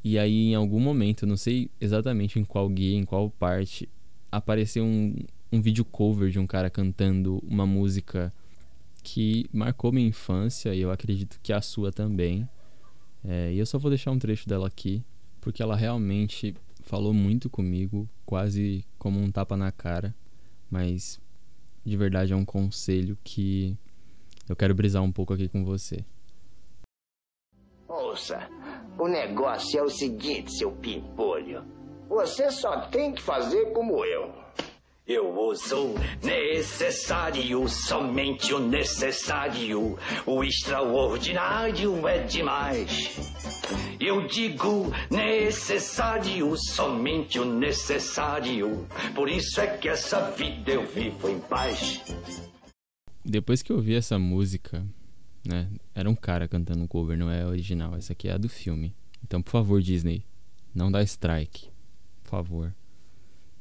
e 0.09 0.21
aí 0.21 0.50
em 0.50 0.55
algum 0.55 0.78
momento, 0.78 1.26
não 1.26 1.37
sei 1.37 1.69
exatamente 1.81 2.38
em 2.38 2.45
qual 2.45 2.69
guia, 2.69 2.97
em 2.97 3.05
qual 3.05 3.28
parte, 3.28 3.88
apareceu 4.31 4.85
um, 4.85 5.16
um 5.50 5.61
vídeo 5.61 5.85
cover 5.85 6.31
de 6.31 6.38
um 6.38 6.47
cara 6.47 6.71
cantando 6.71 7.43
uma 7.45 7.66
música 7.66 8.33
que 9.07 9.49
marcou 9.53 9.93
minha 9.93 10.09
infância 10.09 10.75
e 10.75 10.81
eu 10.81 10.91
acredito 10.91 11.39
que 11.41 11.53
a 11.53 11.61
sua 11.61 11.93
também. 11.93 12.49
É, 13.25 13.53
e 13.53 13.59
eu 13.59 13.65
só 13.65 13.79
vou 13.79 13.89
deixar 13.89 14.11
um 14.11 14.19
trecho 14.19 14.49
dela 14.49 14.67
aqui, 14.67 15.01
porque 15.41 15.63
ela 15.63 15.77
realmente 15.77 16.57
falou 16.81 17.15
muito 17.15 17.49
comigo, 17.49 18.09
quase 18.25 18.85
como 18.99 19.21
um 19.21 19.31
tapa 19.31 19.57
na 19.57 19.71
cara, 19.71 20.13
mas 20.69 21.21
de 21.85 21.97
verdade 21.97 22.33
é 22.33 22.37
um 22.37 22.45
conselho 22.45 23.17
que 23.23 23.79
eu 24.49 24.57
quero 24.57 24.75
brisar 24.75 25.05
um 25.05 25.13
pouco 25.13 25.33
aqui 25.33 25.49
com 25.49 25.65
você. 25.65 26.05
Ouça, 27.89 28.51
o 28.99 29.07
negócio 29.07 29.79
é 29.79 29.83
o 29.85 29.89
seguinte, 29.89 30.53
seu 30.59 30.73
pimpolho. 30.73 31.65
Você 32.09 32.51
só 32.51 32.89
tem 32.89 33.15
que 33.15 33.23
fazer 33.23 33.73
como 33.73 34.05
eu. 34.05 34.46
Eu 35.07 35.33
uso 35.39 35.95
necessário, 36.21 37.69
somente 37.69 38.53
o 38.53 38.59
necessário. 38.59 39.97
O 40.27 40.43
extraordinário 40.43 42.09
é 42.09 42.25
demais. 42.25 43.17
Eu 44.01 44.27
digo 44.27 44.91
necessário, 45.09 46.57
somente 46.57 47.39
o 47.39 47.45
necessário. 47.45 48.85
Por 49.15 49.29
isso 49.29 49.61
é 49.61 49.77
que 49.77 49.89
essa 49.89 50.29
vida 50.33 50.73
eu 50.73 50.85
vivo 50.85 51.29
em 51.29 51.39
paz. 51.39 52.03
Depois 53.25 53.63
que 53.63 53.71
eu 53.71 53.77
ouvi 53.77 53.95
essa 53.95 54.19
música, 54.19 54.85
né? 55.47 55.71
Era 55.95 56.11
um 56.11 56.17
cara 56.17 56.49
cantando 56.49 56.83
um 56.83 56.89
cover, 56.89 57.17
não 57.17 57.31
é 57.31 57.47
original. 57.47 57.95
Essa 57.95 58.13
aqui 58.13 58.27
é 58.27 58.33
a 58.33 58.39
do 58.39 58.49
filme. 58.49 58.93
Então, 59.23 59.41
por 59.41 59.53
favor, 59.53 59.81
Disney, 59.81 60.25
não 60.75 60.91
dá 60.91 61.01
strike. 61.05 61.69
Por 62.25 62.31
favor. 62.31 62.75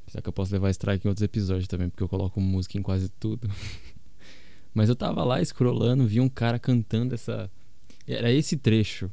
Será 0.08 0.22
que 0.22 0.30
eu 0.30 0.34
posso 0.34 0.54
levar 0.54 0.70
strike 0.70 1.06
em 1.06 1.10
outros 1.10 1.24
episódios 1.24 1.68
também, 1.68 1.90
porque 1.90 2.04
eu 2.04 2.10
coloco 2.10 2.40
música 2.40 2.78
em 2.78 2.82
quase 2.82 3.10
tudo. 3.10 3.50
Mas 4.74 4.90
eu 4.90 4.96
tava 4.96 5.24
lá 5.24 5.44
scrollando, 5.44 6.06
vi 6.06 6.20
um 6.20 6.30
cara 6.30 6.60
cantando 6.60 7.16
essa. 7.16 7.50
Era 8.08 8.32
esse 8.32 8.58
trecho. 8.58 9.10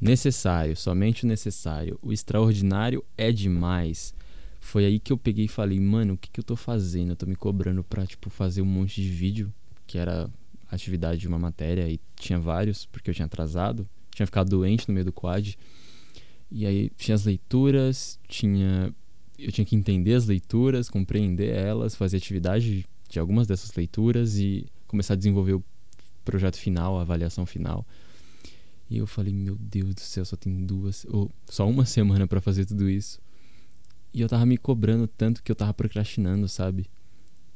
Necessário, 0.00 0.76
somente 0.76 1.24
o 1.24 1.26
necessário. 1.28 1.98
O 2.00 2.12
extraordinário 2.12 3.04
é 3.16 3.30
demais. 3.30 4.14
Foi 4.60 4.84
aí 4.84 4.98
que 4.98 5.12
eu 5.12 5.18
peguei 5.18 5.44
e 5.44 5.48
falei, 5.48 5.78
mano, 5.78 6.14
o 6.14 6.16
que, 6.16 6.30
que 6.30 6.40
eu 6.40 6.44
tô 6.44 6.56
fazendo? 6.56 7.10
Eu 7.10 7.16
tô 7.16 7.26
me 7.26 7.36
cobrando 7.36 7.84
pra, 7.84 8.06
tipo, 8.06 8.30
fazer 8.30 8.62
um 8.62 8.66
monte 8.66 9.02
de 9.02 9.08
vídeo, 9.08 9.52
que 9.86 9.98
era 9.98 10.30
atividade 10.70 11.20
de 11.20 11.28
uma 11.28 11.38
matéria, 11.38 11.88
e 11.88 12.00
tinha 12.16 12.38
vários, 12.38 12.86
porque 12.86 13.10
eu 13.10 13.14
tinha 13.14 13.26
atrasado. 13.26 13.88
Tinha 14.10 14.26
ficado 14.26 14.50
doente 14.50 14.88
no 14.88 14.94
meio 14.94 15.06
do 15.06 15.12
quad. 15.12 15.56
E 16.50 16.66
aí 16.66 16.90
tinha 16.96 17.14
as 17.14 17.24
leituras, 17.24 18.18
tinha 18.26 18.94
eu 19.38 19.52
tinha 19.52 19.64
que 19.64 19.76
entender 19.76 20.14
as 20.14 20.26
leituras, 20.26 20.90
compreender 20.90 21.54
elas, 21.54 21.94
fazer 21.94 22.16
atividade 22.16 22.84
de 23.08 23.18
algumas 23.18 23.46
dessas 23.46 23.72
leituras 23.74 24.36
e 24.36 24.66
começar 24.86 25.14
a 25.14 25.16
desenvolver 25.16 25.54
o 25.54 25.64
projeto 26.24 26.56
final, 26.56 26.98
a 26.98 27.02
avaliação 27.02 27.46
final. 27.46 27.86
E 28.90 28.98
eu 28.98 29.06
falei, 29.06 29.32
meu 29.32 29.56
Deus 29.56 29.94
do 29.94 30.00
céu, 30.00 30.24
só 30.24 30.36
tem 30.36 30.64
duas, 30.64 31.06
ou 31.08 31.30
só 31.46 31.68
uma 31.68 31.84
semana 31.84 32.26
para 32.26 32.40
fazer 32.40 32.64
tudo 32.64 32.88
isso. 32.88 33.20
E 34.12 34.20
eu 34.20 34.28
tava 34.28 34.44
me 34.44 34.56
cobrando 34.56 35.06
tanto 35.06 35.42
que 35.42 35.52
eu 35.52 35.56
tava 35.56 35.72
procrastinando, 35.72 36.48
sabe? 36.48 36.86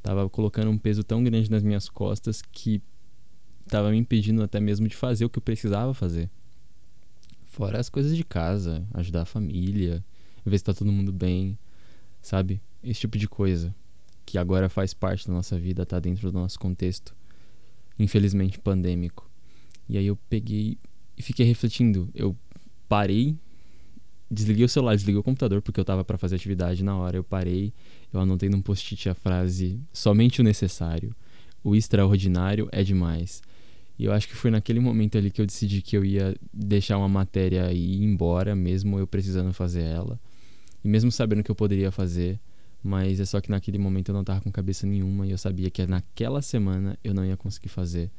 Tava 0.01 0.29
colocando 0.29 0.69
um 0.69 0.77
peso 0.77 1.03
tão 1.03 1.23
grande 1.23 1.49
nas 1.49 1.63
minhas 1.63 1.89
costas 1.89 2.41
que 2.41 2.81
tava 3.67 3.89
me 3.89 3.97
impedindo 3.97 4.43
até 4.43 4.59
mesmo 4.59 4.87
de 4.87 4.95
fazer 4.95 5.25
o 5.25 5.29
que 5.29 5.39
eu 5.39 5.43
precisava 5.43 5.93
fazer. 5.93 6.29
Fora 7.47 7.79
as 7.79 7.89
coisas 7.89 8.15
de 8.15 8.23
casa, 8.23 8.87
ajudar 8.93 9.23
a 9.23 9.25
família, 9.25 10.03
ver 10.45 10.57
se 10.57 10.63
tá 10.63 10.73
todo 10.73 10.91
mundo 10.91 11.11
bem, 11.11 11.57
sabe? 12.23 12.59
Esse 12.83 13.01
tipo 13.01 13.17
de 13.17 13.27
coisa 13.27 13.75
que 14.25 14.37
agora 14.37 14.69
faz 14.69 14.93
parte 14.93 15.27
da 15.27 15.33
nossa 15.33 15.59
vida, 15.59 15.85
tá 15.85 15.99
dentro 15.99 16.31
do 16.31 16.39
nosso 16.39 16.57
contexto, 16.57 17.15
infelizmente 17.99 18.57
pandêmico. 18.57 19.29
E 19.87 19.97
aí 19.97 20.07
eu 20.07 20.15
peguei 20.29 20.77
e 21.17 21.21
fiquei 21.21 21.45
refletindo. 21.45 22.09
Eu 22.15 22.35
parei, 22.87 23.35
desliguei 24.31 24.63
o 24.63 24.69
celular, 24.69 24.95
desliguei 24.95 25.19
o 25.19 25.23
computador 25.23 25.61
porque 25.61 25.79
eu 25.79 25.85
tava 25.85 26.03
para 26.03 26.17
fazer 26.17 26.37
atividade 26.37 26.83
na 26.83 26.97
hora. 26.97 27.17
Eu 27.17 27.23
parei, 27.23 27.73
eu 28.11 28.19
anotei 28.19 28.49
num 28.49 28.61
post-it 28.61 29.09
a 29.09 29.13
frase: 29.13 29.79
somente 29.91 30.41
o 30.41 30.43
necessário. 30.43 31.13
O 31.63 31.75
extraordinário 31.75 32.67
é 32.71 32.83
demais. 32.83 33.41
E 33.99 34.05
eu 34.05 34.11
acho 34.11 34.27
que 34.27 34.35
foi 34.35 34.49
naquele 34.49 34.79
momento 34.79 35.17
ali 35.17 35.29
que 35.29 35.39
eu 35.39 35.45
decidi 35.45 35.81
que 35.81 35.95
eu 35.95 36.03
ia 36.03 36.35
deixar 36.51 36.97
uma 36.97 37.07
matéria 37.07 37.71
e 37.71 38.01
ir 38.01 38.03
embora, 38.03 38.55
mesmo 38.55 38.97
eu 38.97 39.05
precisando 39.05 39.53
fazer 39.53 39.83
ela. 39.83 40.19
E 40.83 40.87
mesmo 40.87 41.11
sabendo 41.11 41.43
que 41.43 41.49
eu 41.49 41.55
poderia 41.55 41.91
fazer, 41.91 42.39
mas 42.83 43.19
é 43.19 43.25
só 43.25 43.39
que 43.39 43.49
naquele 43.49 43.77
momento 43.77 44.09
eu 44.09 44.13
não 44.13 44.23
tava 44.23 44.41
com 44.41 44.51
cabeça 44.51 44.85
nenhuma 44.85 45.25
e 45.25 45.31
eu 45.31 45.37
sabia 45.37 45.69
que 45.69 45.85
naquela 45.87 46.41
semana 46.41 46.99
eu 47.03 47.13
não 47.13 47.25
ia 47.25 47.37
conseguir 47.37 47.69
fazer. 47.69 48.11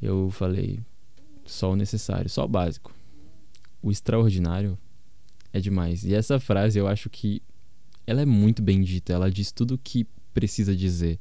Eu 0.00 0.30
falei, 0.30 0.80
só 1.46 1.72
o 1.72 1.76
necessário, 1.76 2.28
só 2.28 2.44
o 2.44 2.48
básico. 2.48 2.94
O 3.82 3.90
extraordinário 3.90 4.78
é 5.52 5.60
demais. 5.60 6.04
E 6.04 6.14
essa 6.14 6.38
frase 6.38 6.78
eu 6.78 6.86
acho 6.86 7.08
que 7.08 7.42
ela 8.06 8.20
é 8.20 8.26
muito 8.26 8.62
bem 8.62 8.82
dita, 8.82 9.12
ela 9.12 9.30
diz 9.30 9.50
tudo 9.50 9.74
o 9.74 9.78
que 9.78 10.06
precisa 10.34 10.76
dizer. 10.76 11.18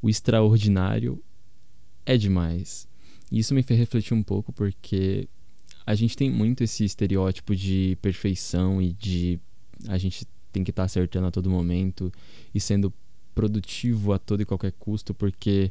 O 0.00 0.08
extraordinário 0.08 1.22
é 2.04 2.16
demais. 2.16 2.88
E 3.30 3.38
isso 3.38 3.54
me 3.54 3.62
fez 3.62 3.78
refletir 3.78 4.14
um 4.14 4.22
pouco 4.22 4.52
porque 4.52 5.28
a 5.84 5.94
gente 5.94 6.16
tem 6.16 6.30
muito 6.30 6.64
esse 6.64 6.84
estereótipo 6.84 7.54
de 7.54 7.98
perfeição 8.00 8.80
e 8.80 8.92
de 8.92 9.40
a 9.88 9.98
gente 9.98 10.26
tem 10.52 10.64
que 10.64 10.70
estar 10.70 10.82
tá 10.82 10.86
acertando 10.86 11.26
a 11.26 11.30
todo 11.30 11.50
momento 11.50 12.12
e 12.54 12.60
sendo 12.60 12.92
produtivo 13.34 14.12
a 14.12 14.18
todo 14.18 14.40
e 14.40 14.46
qualquer 14.46 14.72
custo 14.72 15.12
porque 15.12 15.70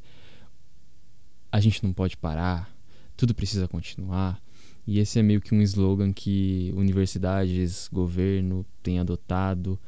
a 1.51 1.59
gente 1.59 1.83
não 1.83 1.91
pode 1.91 2.15
parar, 2.15 2.71
tudo 3.17 3.33
precisa 3.33 3.67
continuar. 3.67 4.41
E 4.85 4.99
esse 4.99 5.17
é 5.17 5.23
meio 5.23 5.41
que 5.41 5.55
um 5.55 5.61
slogan 5.61 6.13
que 6.13 6.71
universidades, 6.75 7.89
governo 7.91 8.63
têm 8.83 8.99
adotado, 8.99 9.79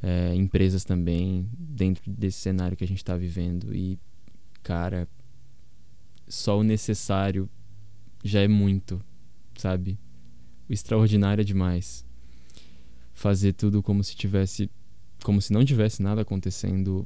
é, 0.00 0.32
empresas 0.34 0.84
também, 0.84 1.48
dentro 1.52 2.08
desse 2.08 2.38
cenário 2.38 2.76
que 2.76 2.84
a 2.84 2.86
gente 2.86 2.98
está 2.98 3.16
vivendo. 3.16 3.74
E, 3.74 3.98
cara, 4.62 5.08
só 6.28 6.58
o 6.58 6.62
necessário 6.62 7.50
já 8.22 8.40
é 8.40 8.46
muito, 8.46 9.02
sabe? 9.56 9.98
O 10.68 10.72
extraordinário 10.72 11.42
é 11.42 11.44
demais. 11.44 12.05
Fazer 13.16 13.52
tudo 13.54 13.82
como 13.82 14.04
se 14.04 14.14
tivesse. 14.14 14.70
como 15.24 15.40
se 15.40 15.52
não 15.52 15.64
tivesse 15.64 16.02
nada 16.02 16.20
acontecendo 16.20 17.04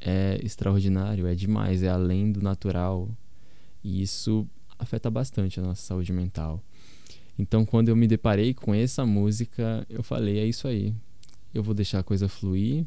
é 0.00 0.40
extraordinário, 0.42 1.26
é 1.26 1.34
demais, 1.34 1.82
é 1.82 1.88
além 1.88 2.32
do 2.32 2.42
natural. 2.42 3.08
E 3.82 4.02
isso 4.02 4.46
afeta 4.78 5.10
bastante 5.10 5.60
a 5.60 5.62
nossa 5.62 5.82
saúde 5.82 6.12
mental. 6.12 6.60
Então, 7.38 7.64
quando 7.64 7.90
eu 7.90 7.96
me 7.96 8.06
deparei 8.06 8.54
com 8.54 8.74
essa 8.74 9.04
música, 9.04 9.86
eu 9.88 10.02
falei: 10.02 10.38
é 10.38 10.46
isso 10.46 10.66
aí. 10.66 10.94
Eu 11.52 11.62
vou 11.62 11.74
deixar 11.74 12.00
a 12.00 12.02
coisa 12.02 12.28
fluir 12.28 12.84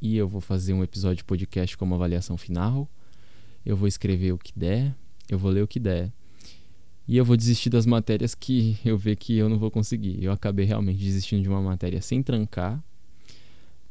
e 0.00 0.16
eu 0.16 0.26
vou 0.26 0.40
fazer 0.40 0.72
um 0.72 0.82
episódio 0.82 1.18
de 1.18 1.24
podcast 1.24 1.76
como 1.76 1.94
avaliação 1.94 2.36
final 2.36 2.88
eu 3.66 3.76
vou 3.76 3.88
escrever 3.88 4.30
o 4.30 4.38
que 4.38 4.52
der, 4.56 4.94
eu 5.28 5.36
vou 5.36 5.50
ler 5.50 5.62
o 5.62 5.66
que 5.66 5.80
der. 5.80 6.12
E 7.08 7.16
eu 7.16 7.24
vou 7.24 7.36
desistir 7.36 7.70
das 7.70 7.86
matérias 7.86 8.34
que 8.34 8.78
eu 8.84 8.98
ver 8.98 9.16
que 9.16 9.36
eu 9.36 9.48
não 9.48 9.58
vou 9.58 9.70
conseguir. 9.70 10.22
Eu 10.22 10.32
acabei 10.32 10.64
realmente 10.64 10.98
desistindo 10.98 11.42
de 11.42 11.48
uma 11.48 11.62
matéria 11.62 12.00
sem 12.00 12.22
trancar. 12.22 12.82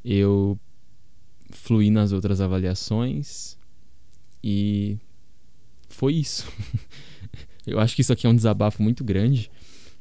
Eu 0.03 0.59
fluí 1.49 1.89
nas 1.89 2.11
outras 2.11 2.41
avaliações 2.41 3.57
e 4.43 4.97
foi 5.87 6.15
isso. 6.15 6.45
eu 7.65 7.79
acho 7.79 7.95
que 7.95 8.01
isso 8.01 8.11
aqui 8.11 8.27
é 8.27 8.29
um 8.29 8.35
desabafo 8.35 8.83
muito 8.83 9.03
grande, 9.03 9.49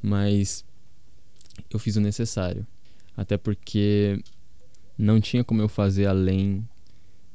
mas 0.03 0.65
eu 1.71 1.79
fiz 1.79 1.97
o 1.97 2.01
necessário. 2.01 2.67
Até 3.17 3.37
porque 3.39 4.21
não 4.99 5.21
tinha 5.21 5.45
como 5.45 5.63
eu 5.63 5.69
fazer 5.69 6.07
além 6.07 6.69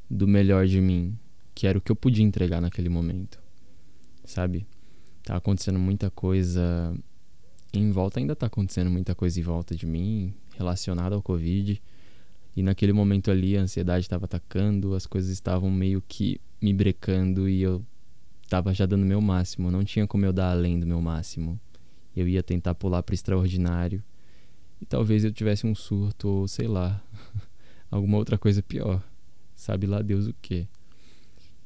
do 0.10 0.28
melhor 0.28 0.68
de 0.68 0.82
mim 0.82 1.18
que 1.60 1.68
era 1.68 1.78
o 1.78 1.82
que 1.82 1.92
eu 1.92 1.96
podia 1.96 2.24
entregar 2.24 2.62
naquele 2.62 2.88
momento, 2.88 3.38
sabe? 4.24 4.66
Tá 5.30 5.36
acontecendo 5.36 5.78
muita 5.78 6.10
coisa 6.10 6.92
em 7.72 7.92
volta, 7.92 8.20
ainda 8.20 8.36
tá 8.36 8.48
acontecendo 8.48 8.90
muita 8.90 9.14
coisa 9.14 9.40
em 9.40 9.44
volta 9.44 9.76
de 9.76 9.86
mim 9.86 10.34
relacionada 10.58 11.14
ao 11.14 11.22
Covid. 11.22 11.80
E 12.56 12.64
naquele 12.64 12.92
momento 12.92 13.30
ali 13.30 13.56
a 13.56 13.62
ansiedade 13.62 14.06
estava 14.06 14.26
atacando, 14.26 14.96
as 14.96 15.06
coisas 15.06 15.30
estavam 15.30 15.70
meio 15.70 16.02
que 16.08 16.42
me 16.60 16.74
brecando 16.74 17.48
e 17.48 17.62
eu 17.62 17.86
tava 18.50 18.74
já 18.74 18.88
dando 18.88 19.06
meu 19.06 19.22
máximo, 19.22 19.70
não 19.70 19.84
tinha 19.84 20.08
como 20.08 20.26
eu 20.26 20.34
dar 20.34 20.50
além 20.50 20.80
do 20.80 20.88
meu 20.88 21.00
máximo. 21.00 21.60
Eu 22.16 22.28
ia 22.28 22.42
tentar 22.42 22.74
pular 22.74 23.04
para 23.04 23.14
extraordinário 23.14 24.04
e 24.82 24.86
talvez 24.88 25.24
eu 25.24 25.32
tivesse 25.32 25.68
um 25.68 25.76
surto 25.76 26.28
ou 26.28 26.48
sei 26.48 26.68
lá, 26.68 27.04
alguma 27.92 28.18
outra 28.18 28.36
coisa 28.36 28.64
pior. 28.64 29.00
Sabe 29.56 29.86
lá 29.86 30.02
Deus 30.02 30.26
o 30.26 30.34
que. 30.42 30.68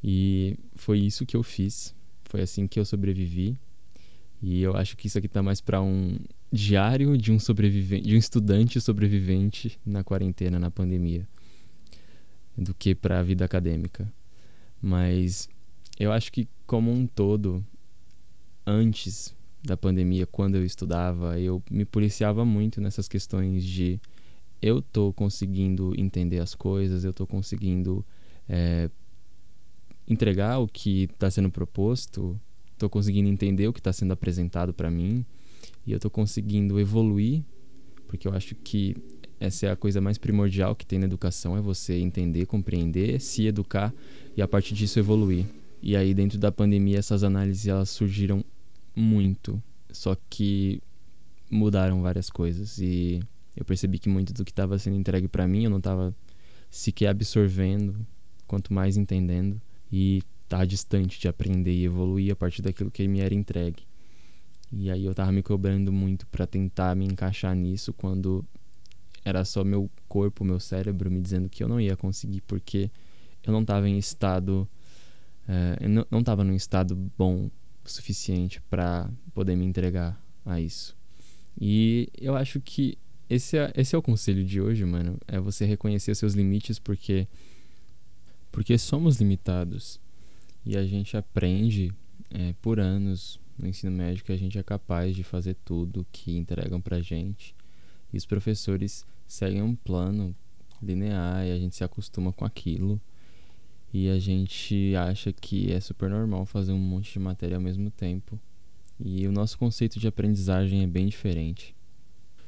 E 0.04 0.60
foi 0.76 1.00
isso 1.00 1.26
que 1.26 1.38
eu 1.38 1.44
fiz. 1.44 1.96
Foi 2.34 2.42
assim 2.42 2.66
que 2.66 2.80
eu 2.80 2.86
sobrevivi. 2.86 3.56
E 4.42 4.64
eu 4.64 4.76
acho 4.76 4.98
que 4.98 5.06
isso 5.06 5.20
aqui 5.20 5.28
tá 5.28 5.44
mais 5.44 5.62
para 5.62 5.80
um 5.84 6.18
diário 6.52 7.16
de 7.16 7.32
um 7.32 7.38
sobrevivente, 7.38 8.08
de 8.08 8.16
um 8.16 8.18
estudante 8.18 8.82
sobrevivente 8.82 9.80
na 9.86 10.04
quarentena, 10.04 10.58
na 10.58 10.72
pandemia, 10.72 11.28
do 12.58 12.74
que 12.74 12.96
para 12.96 13.20
a 13.20 13.24
vida 13.24 13.46
acadêmica. 13.46 14.12
Mas 14.82 15.48
eu 16.00 16.12
acho 16.12 16.32
que 16.32 16.48
como 16.66 16.92
um 16.92 17.06
todo, 17.06 17.64
antes 18.66 19.36
da 19.64 19.78
pandemia, 19.78 20.26
quando 20.26 20.56
eu 20.56 20.66
estudava, 20.66 21.40
eu 21.40 21.62
me 21.70 21.86
policiava 21.86 22.44
muito 22.44 22.82
nessas 22.82 23.08
questões 23.08 23.64
de 23.64 24.02
eu 24.60 24.82
tô 24.82 25.14
conseguindo 25.14 25.94
entender 25.96 26.40
as 26.40 26.56
coisas, 26.56 27.06
eu 27.06 27.14
tô 27.14 27.28
conseguindo 27.28 28.04
é, 28.50 28.90
entregar 30.08 30.60
o 30.60 30.68
que 30.68 31.04
está 31.04 31.30
sendo 31.32 31.50
proposto, 31.50 32.40
estou 32.74 32.90
conseguindo 32.90 33.30
entender 33.30 33.68
o 33.68 33.74
que 33.74 33.80
está 33.80 33.94
sendo 33.94 34.12
apresentado 34.12 34.74
para 34.74 34.92
mim 34.92 35.26
e 35.86 35.92
eu 35.92 35.98
estou 35.98 36.12
conseguindo 36.12 36.80
evoluir, 36.80 37.44
porque 38.08 38.28
eu 38.28 38.34
acho 38.34 38.56
que 38.56 38.96
essa 39.40 39.68
é 39.68 39.72
a 39.72 39.76
coisa 39.76 40.00
mais 40.00 40.18
primordial 40.18 40.76
que 40.76 40.86
tem 40.86 41.00
na 41.00 41.06
educação, 41.06 41.58
é 41.58 41.62
você 41.62 41.96
entender, 41.96 42.46
compreender, 42.46 43.20
se 43.20 43.46
educar 43.46 43.94
e 44.36 44.42
a 44.42 44.48
partir 44.48 44.74
disso 44.74 45.00
evoluir. 45.00 45.46
E 45.82 45.96
aí 45.96 46.14
dentro 46.14 46.38
da 46.38 46.52
pandemia 46.52 47.00
essas 47.00 47.24
análises 47.24 47.68
elas 47.68 47.90
surgiram 47.90 48.44
muito, 48.96 49.62
só 49.92 50.16
que 50.30 50.82
mudaram 51.50 52.02
várias 52.02 52.30
coisas 52.30 52.78
e 52.80 53.20
eu 53.56 53.64
percebi 53.64 54.00
que 54.00 54.10
muito 54.10 54.34
do 54.34 54.44
que 54.44 54.52
estava 54.52 54.78
sendo 54.80 54.98
entregue 54.98 55.28
para 55.28 55.48
mim 55.48 55.66
eu 55.66 55.70
não 55.70 55.78
estava 55.78 56.16
sequer 56.70 57.08
absorvendo, 57.08 57.96
quanto 58.48 58.74
mais 58.74 58.98
entendendo 58.98 59.62
e 59.96 60.24
tá 60.50 60.66
distante 60.66 61.20
de 61.20 61.28
aprender 61.28 61.72
e 61.72 61.86
evoluir 61.86 62.34
a 62.34 62.36
partir 62.36 62.64
daquilo 62.64 62.90
que 62.90 63.08
me 63.08 63.20
era 63.20 63.36
entregue. 63.36 63.84
E 64.72 64.90
aí 64.90 65.06
eu 65.06 65.14
tava 65.14 65.32
me 65.32 65.44
cobrando 65.44 65.94
muito 65.94 66.26
para 66.26 66.48
tentar 66.48 66.96
me 66.96 67.06
encaixar 67.06 67.56
nisso 67.56 67.94
quando 67.94 68.44
era 69.24 69.46
só 69.46 69.64
meu 69.64 69.88
corpo, 70.10 70.44
meu 70.44 70.60
cérebro 70.60 71.12
me 71.12 71.22
dizendo 71.22 71.48
que 71.48 71.64
eu 71.64 71.68
não 71.68 71.80
ia 71.80 71.96
conseguir 71.96 72.42
porque 72.42 72.90
eu 73.44 73.54
não 73.54 73.64
tava 73.64 73.88
em 73.88 74.00
estado 74.00 74.68
é, 75.48 75.78
eu 75.80 75.90
não, 75.90 76.08
não 76.10 76.24
tava 76.24 76.44
num 76.44 76.56
estado 76.56 76.96
bom 77.16 77.52
o 77.86 77.90
suficiente 77.90 78.60
para 78.72 79.08
poder 79.32 79.56
me 79.56 79.66
entregar 79.66 80.20
a 80.44 80.60
isso. 80.60 80.98
E 81.60 82.10
eu 82.20 82.36
acho 82.36 82.60
que 82.60 82.98
esse 83.30 83.60
é, 83.60 83.72
esse 83.76 83.94
é 83.94 83.98
o 83.98 84.02
conselho 84.02 84.44
de 84.44 84.60
hoje, 84.60 84.84
mano. 84.86 85.20
É 85.28 85.40
você 85.40 85.66
reconhecer 85.66 86.10
os 86.10 86.18
seus 86.18 86.34
limites 86.34 86.80
porque 86.80 87.28
porque 88.54 88.78
somos 88.78 89.20
limitados 89.20 90.00
e 90.64 90.78
a 90.78 90.86
gente 90.86 91.18
aprende 91.18 91.92
é, 92.30 92.54
por 92.62 92.80
anos 92.80 93.40
no 93.58 93.68
ensino 93.68 93.92
médio 93.92 94.24
que 94.24 94.32
a 94.32 94.38
gente 94.38 94.60
é 94.60 94.64
capaz 94.64 95.16
de 95.16 95.24
fazer 95.24 95.56
tudo 95.66 96.06
que 96.12 96.38
entregam 96.38 96.80
pra 96.80 97.02
gente. 97.02 97.56
E 98.14 98.18
os 98.18 98.28
professores 98.28 99.08
seguem 99.28 99.64
um 99.64 99.74
plano 99.74 100.36
linear 100.80 101.44
e 101.48 101.52
a 101.52 101.58
gente 101.58 101.76
se 101.76 101.84
acostuma 101.84 102.32
com 102.32 102.46
aquilo. 102.46 103.02
E 103.92 104.08
a 104.08 104.20
gente 104.20 104.96
acha 104.98 105.34
que 105.34 105.72
é 105.72 105.80
super 105.80 106.08
normal 106.08 106.46
fazer 106.46 106.74
um 106.74 106.80
monte 106.80 107.12
de 107.12 107.20
matéria 107.20 107.58
ao 107.58 107.62
mesmo 107.62 107.90
tempo. 107.90 108.40
E 109.00 109.28
o 109.28 109.32
nosso 109.32 109.58
conceito 109.58 110.00
de 110.00 110.08
aprendizagem 110.08 110.84
é 110.84 110.88
bem 110.88 111.08
diferente. 111.08 111.76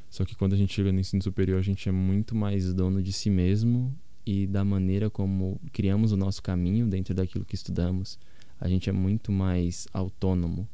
Só 0.07 0.23
que 0.23 0.35
quando 0.35 0.53
a 0.53 0.57
gente 0.57 0.71
chega 0.71 0.91
no 0.91 0.99
ensino 0.99 1.23
superior, 1.23 1.57
a 1.57 1.63
gente 1.63 1.89
é 1.89 1.91
muito 1.91 2.35
mais 2.35 2.71
dono 2.75 3.01
de 3.01 3.11
si 3.11 3.31
mesmo 3.31 3.91
e 4.25 4.47
da 4.47 4.63
maneira 4.63 5.09
como 5.09 5.59
criamos 5.71 6.11
o 6.11 6.17
nosso 6.17 6.41
caminho 6.41 6.87
dentro 6.87 7.13
daquilo 7.13 7.45
que 7.45 7.55
estudamos. 7.55 8.17
A 8.59 8.67
gente 8.67 8.89
é 8.89 8.93
muito 8.93 9.31
mais 9.31 9.87
autônomo. 9.93 10.67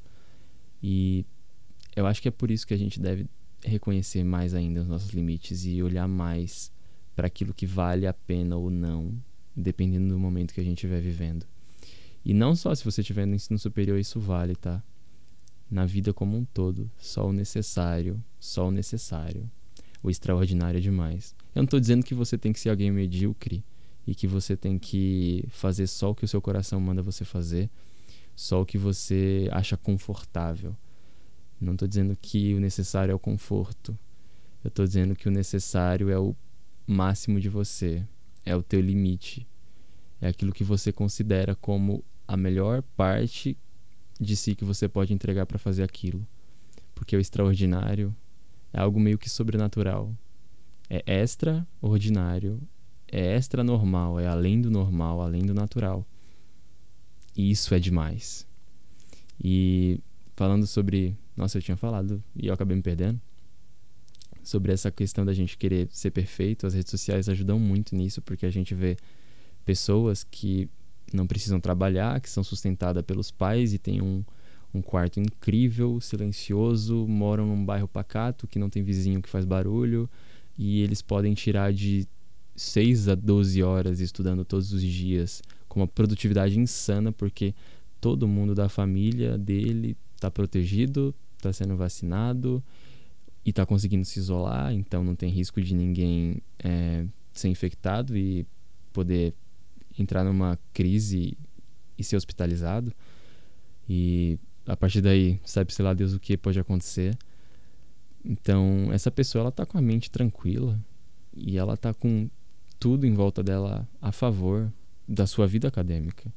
E 0.82 1.26
eu 1.96 2.08
acho 2.08 2.22
que 2.22 2.28
é 2.28 2.32
por 2.32 2.50
isso 2.50 2.66
que 2.66 2.74
a 2.74 2.78
gente 2.78 3.00
deve 3.00 3.28
reconhecer 3.64 4.24
mais 4.24 4.54
ainda 4.54 4.82
os 4.82 4.88
nossos 4.88 5.10
limites 5.10 5.66
e 5.66 5.84
olhar 5.84 6.08
mais 6.08 6.72
para 7.16 7.28
aquilo 7.28 7.54
que 7.54 7.66
vale 7.66 8.08
a 8.08 8.14
pena 8.14 8.56
ou 8.56 8.70
não, 8.70 9.14
dependendo 9.56 10.08
do 10.08 10.20
momento 10.20 10.54
que 10.54 10.62
a 10.62 10.64
gente 10.64 10.78
estiver 10.78 11.02
vivendo. 11.02 11.46
E 12.24 12.34
não 12.34 12.56
só 12.56 12.74
se 12.74 12.86
você 12.86 13.02
estiver 13.02 13.26
no 13.26 13.36
ensino 13.36 13.60
superior, 13.60 14.00
isso 14.00 14.20
vale, 14.20 14.56
tá? 14.56 14.82
Na 15.70 15.86
vida 15.86 16.14
como 16.14 16.38
um 16.38 16.46
todo, 16.46 16.90
só 16.98 17.28
o 17.28 17.34
necessário, 17.34 18.24
só 18.40 18.68
o 18.68 18.72
necessário 18.72 19.50
o 20.04 20.10
extraordinário 20.10 20.78
é 20.78 20.82
demais. 20.82 21.36
Eu 21.54 21.62
não 21.62 21.66
estou 21.66 21.80
dizendo 21.80 22.04
que 22.04 22.14
você 22.14 22.38
tem 22.38 22.52
que 22.52 22.60
ser 22.60 22.70
alguém 22.70 22.92
medíocre 22.92 23.64
e 24.06 24.16
que 24.16 24.28
você 24.28 24.56
tem 24.56 24.78
que 24.80 25.46
fazer 25.50 25.88
só 25.88 26.12
o 26.12 26.16
que 26.16 26.26
o 26.26 26.28
seu 26.28 26.42
coração 26.42 26.80
manda 26.80 27.02
você 27.02 27.24
fazer. 27.24 27.70
só 28.36 28.62
o 28.62 28.66
que 28.66 28.78
você 28.78 29.48
acha 29.52 29.78
confortável. 29.78 30.76
Não 31.60 31.74
estou 31.74 31.88
dizendo 31.88 32.18
que 32.20 32.56
o 32.56 32.60
necessário 32.60 33.12
é 33.12 33.16
o 33.16 33.20
conforto. 33.20 33.98
Eu 34.64 34.70
estou 34.70 34.86
dizendo 34.86 35.16
que 35.16 35.28
o 35.28 35.32
necessário 35.32 36.10
é 36.10 36.18
o 36.18 36.36
máximo 36.88 37.40
de 37.40 37.50
você, 37.50 38.04
é 38.44 38.56
o 38.56 38.64
teu 38.64 38.82
limite, 38.82 39.48
é 40.20 40.28
aquilo 40.28 40.52
que 40.52 40.64
você 40.64 40.92
considera 40.92 41.56
como 41.56 42.04
a 42.28 42.36
melhor 42.36 42.82
parte 42.96 43.58
de 44.20 44.36
si 44.36 44.56
que 44.56 44.64
você 44.64 44.88
pode 44.88 45.14
entregar 45.14 45.46
para 45.46 45.60
fazer 45.60 45.84
aquilo. 45.84 46.26
Porque 46.94 47.16
o 47.16 47.20
extraordinário 47.20 48.16
é 48.74 48.80
algo 48.80 49.00
meio 49.00 49.18
que 49.18 49.30
sobrenatural. 49.30 50.14
É 50.90 51.22
extraordinário, 51.22 52.62
é 53.12 53.36
extra 53.36 53.64
normal, 53.64 54.20
é 54.20 54.28
além 54.28 54.62
do 54.62 54.70
normal, 54.70 55.22
além 55.22 55.46
do 55.46 55.54
natural. 55.54 56.06
E 57.36 57.52
isso 57.52 57.74
é 57.74 57.80
demais. 57.80 58.48
E 59.44 60.00
falando 60.34 60.66
sobre. 60.68 61.18
Nossa, 61.36 61.58
eu 61.58 61.62
tinha 61.62 61.78
falado 61.78 62.24
e 62.36 62.48
eu 62.48 62.54
acabei 62.54 62.76
me 62.76 62.84
perdendo. 62.84 63.20
Sobre 64.44 64.72
essa 64.72 64.92
questão 64.92 65.24
da 65.24 65.34
gente 65.34 65.58
querer 65.58 65.88
ser 65.92 66.12
perfeito, 66.12 66.66
as 66.66 66.74
redes 66.74 66.90
sociais 66.90 67.30
ajudam 67.30 67.60
muito 67.60 67.96
nisso, 67.96 68.22
porque 68.22 68.46
a 68.46 68.50
gente 68.50 68.74
vê 68.74 68.98
pessoas 69.64 70.24
que 70.24 70.68
não 71.14 71.28
precisam 71.28 71.60
trabalhar, 71.60 72.20
que 72.20 72.30
são 72.30 72.44
sustentadas 72.44 73.04
pelos 73.04 73.30
pais 73.30 73.74
e 73.74 73.78
têm 73.78 74.02
um, 74.02 74.24
um 74.74 74.82
quarto 74.82 75.20
incrível, 75.20 76.00
silencioso, 76.00 77.06
moram 77.08 77.46
num 77.46 77.66
bairro 77.66 77.88
pacato 77.88 78.48
que 78.48 78.60
não 78.60 78.70
tem 78.70 78.84
vizinho 78.84 79.22
que 79.22 79.30
faz 79.30 79.46
barulho 79.46 80.10
e 80.58 80.82
eles 80.82 81.02
podem 81.02 81.34
tirar 81.34 81.74
de 81.74 82.08
6 82.56 83.10
a 83.10 83.16
12 83.16 83.62
horas 83.64 84.00
estudando 84.00 84.46
todos 84.46 84.72
os 84.72 84.82
dias 84.82 85.42
com 85.68 85.80
uma 85.82 85.88
produtividade 85.88 86.60
insana 86.60 87.12
porque 87.12 87.54
todo 88.00 88.28
mundo 88.28 88.56
da 88.56 88.70
família 88.70 89.38
dele 89.38 89.98
está 90.16 90.30
protegido, 90.30 91.14
está 91.38 91.52
sendo 91.52 91.76
vacinado 91.76 92.64
e 93.46 93.50
está 93.50 93.66
conseguindo 93.66 94.06
se 94.06 94.20
isolar, 94.20 94.74
então 94.74 95.04
não 95.04 95.16
tem 95.16 95.30
risco 95.30 95.62
de 95.62 95.74
ninguém 95.74 96.42
é, 96.60 97.06
ser 97.34 97.48
infectado 97.48 98.16
e 98.16 98.46
poder 98.94 99.34
entrar 99.98 100.24
numa 100.24 100.60
crise 100.74 101.38
e 101.98 102.04
ser 102.04 102.16
hospitalizado. 102.16 102.94
E 103.90 104.40
a 104.72 104.78
partir 104.78 105.02
daí, 105.02 105.38
sabe-se 105.44 105.82
lá 105.82 105.94
Deus 105.94 106.14
o 106.14 106.20
que 106.20 106.38
pode 106.38 106.58
acontecer. 106.58 107.18
Então, 108.24 108.88
essa 108.94 109.12
pessoa 109.12 109.42
ela 109.42 109.52
tá 109.52 109.66
com 109.66 109.78
a 109.78 109.82
mente 109.82 110.10
tranquila 110.10 110.80
e 111.36 111.58
ela 111.58 111.76
tá 111.76 111.94
com 111.94 112.30
tudo 112.80 113.06
em 113.06 113.14
volta 113.14 113.44
dela 113.44 113.86
a 114.02 114.14
favor 114.14 114.72
da 115.06 115.28
sua 115.28 115.46
vida 115.46 115.68
acadêmica. 115.68 116.34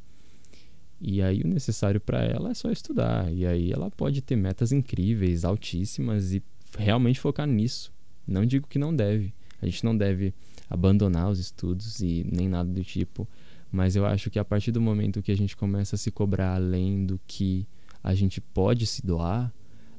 E 1.00 1.22
aí 1.22 1.42
o 1.42 1.46
necessário 1.46 2.00
para 2.00 2.24
ela 2.24 2.50
é 2.50 2.54
só 2.54 2.72
estudar. 2.72 3.32
E 3.32 3.46
aí 3.46 3.70
ela 3.70 3.88
pode 3.88 4.20
ter 4.20 4.34
metas 4.34 4.72
incríveis, 4.72 5.44
altíssimas 5.44 6.32
e 6.32 6.42
realmente 6.76 7.20
focar 7.20 7.46
nisso. 7.46 7.92
Não 8.26 8.44
digo 8.44 8.66
que 8.66 8.80
não 8.80 8.94
deve. 8.94 9.32
A 9.62 9.66
gente 9.66 9.84
não 9.84 9.96
deve 9.96 10.34
abandonar 10.68 11.30
os 11.30 11.38
estudos 11.38 12.00
e 12.00 12.26
nem 12.28 12.48
nada 12.48 12.68
do 12.68 12.82
tipo. 12.82 13.28
Mas 13.70 13.94
eu 13.94 14.04
acho 14.04 14.28
que 14.28 14.40
a 14.40 14.44
partir 14.44 14.72
do 14.72 14.80
momento 14.80 15.22
que 15.22 15.30
a 15.30 15.36
gente 15.36 15.56
começa 15.56 15.94
a 15.94 15.98
se 15.98 16.10
cobrar 16.10 16.56
além 16.56 17.06
do 17.06 17.20
que 17.28 17.64
a 18.04 18.14
gente 18.14 18.38
pode 18.38 18.86
se 18.86 19.04
doar, 19.04 19.50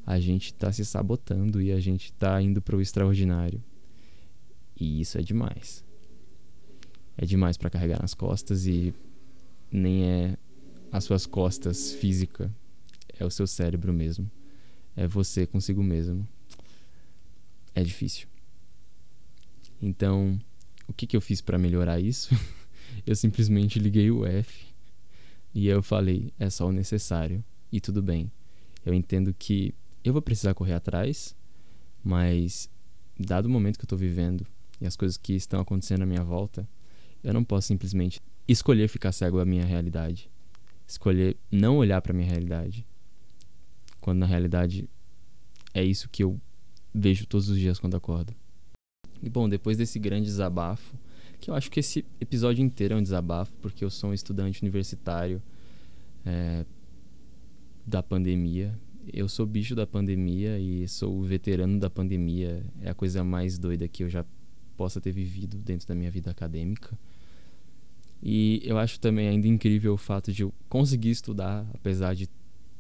a 0.06 0.20
gente 0.20 0.54
está 0.54 0.72
se 0.72 0.86
sabotando 0.86 1.60
e 1.60 1.72
a 1.72 1.80
gente 1.80 2.06
está 2.06 2.40
indo 2.40 2.62
para 2.62 2.76
o 2.76 2.82
extraordinário. 2.82 3.64
E 4.80 5.02
isso 5.02 5.18
é 5.18 5.24
demais. 5.24 5.84
É 7.18 7.26
demais 7.26 7.58
para 7.58 7.72
carregar 7.72 8.00
nas 8.00 8.14
costas 8.14 8.68
e 8.68 8.94
nem 9.72 10.04
é 10.04 10.38
as 10.92 11.04
suas 11.04 11.26
costas 11.26 11.94
física, 11.94 12.54
é 13.18 13.26
o 13.26 13.32
seu 13.32 13.48
cérebro 13.48 13.92
mesmo. 13.92 14.30
É 14.96 15.08
você 15.08 15.48
consigo 15.48 15.84
mesmo. 15.84 16.28
É 17.74 17.82
difícil. 17.82 18.28
Então, 19.82 20.40
o 20.88 20.94
que, 20.94 21.08
que 21.08 21.18
eu 21.18 21.22
fiz 21.22 21.42
para 21.42 21.58
melhorar 21.58 22.00
isso? 22.00 22.36
eu 23.06 23.16
simplesmente 23.16 23.80
liguei 23.80 24.12
o 24.12 24.28
F 24.28 24.68
e 25.56 25.68
eu 25.68 25.82
falei: 25.82 26.32
é 26.38 26.52
só 26.52 26.68
o 26.68 26.72
necessário 26.72 27.44
e 27.72 27.80
tudo 27.80 28.02
bem. 28.02 28.32
Eu 28.86 28.94
entendo 28.94 29.34
que 29.34 29.74
eu 30.04 30.14
vou 30.14 30.22
precisar 30.22 30.54
correr 30.54 30.74
atrás, 30.74 31.36
mas 32.04 32.70
dado 33.20 33.48
o 33.48 33.50
momento 33.50 33.78
que 33.78 33.84
eu 33.84 33.88
estou 33.88 33.98
vivendo 33.98 34.46
e 34.80 34.86
as 34.86 34.96
coisas 34.96 35.18
que 35.18 35.34
estão 35.34 35.60
acontecendo 35.60 36.04
à 36.04 36.06
minha 36.06 36.24
volta, 36.24 36.68
eu 37.24 37.34
não 37.34 37.44
posso 37.44 37.68
simplesmente 37.68 38.22
escolher 38.48 38.88
ficar 38.88 39.12
cego 39.12 39.40
à 39.40 39.46
minha 39.46 39.66
realidade, 39.66 40.30
escolher 40.88 41.38
não 41.52 41.78
olhar 41.78 42.02
para 42.02 42.14
minha 42.14 42.30
realidade, 42.30 42.86
quando 44.00 44.20
na 44.20 44.26
realidade 44.26 44.88
é 45.74 45.84
isso 45.84 46.08
que 46.10 46.24
eu 46.24 46.40
vejo 46.94 47.26
todos 47.26 47.50
os 47.50 47.58
dias 47.58 47.80
quando 47.80 47.98
acordo. 47.98 48.34
E 49.24 49.30
bom, 49.30 49.50
depois 49.50 49.78
desse 49.78 49.98
grande 49.98 50.26
desabafo, 50.26 50.96
que 51.40 51.50
eu 51.50 51.56
acho 51.56 51.72
que 51.72 51.80
esse 51.80 52.06
episódio 52.22 52.64
inteiro 52.64 52.94
é 52.94 52.98
um 52.98 53.02
desabafo, 53.02 53.52
porque 53.62 53.84
eu 53.84 53.90
sou 53.90 54.12
um 54.12 54.14
estudante 54.14 54.62
universitário 54.62 55.42
é, 56.26 56.66
da 57.86 58.02
pandemia. 58.02 58.78
Eu 59.14 59.30
sou 59.30 59.46
bicho 59.46 59.76
da 59.76 59.86
pandemia 59.86 60.60
e 60.60 60.88
sou 60.88 61.22
veterano 61.24 61.80
da 61.80 61.90
pandemia. 61.90 62.64
É 62.82 62.90
a 62.90 62.94
coisa 62.94 63.24
mais 63.24 63.58
doida 63.58 63.88
que 63.88 64.04
eu 64.04 64.10
já 64.10 64.26
possa 64.76 65.00
ter 65.00 65.12
vivido 65.12 65.58
dentro 65.58 65.88
da 65.88 65.96
minha 65.96 66.10
vida 66.10 66.32
acadêmica. 66.32 66.98
E 68.22 68.62
eu 68.64 68.78
acho 68.78 69.00
também 69.00 69.28
ainda 69.28 69.48
incrível 69.48 69.94
o 69.94 69.98
fato 69.98 70.34
de 70.34 70.44
eu 70.44 70.54
conseguir 70.68 71.12
estudar, 71.12 71.66
apesar 71.74 72.16
de 72.16 72.28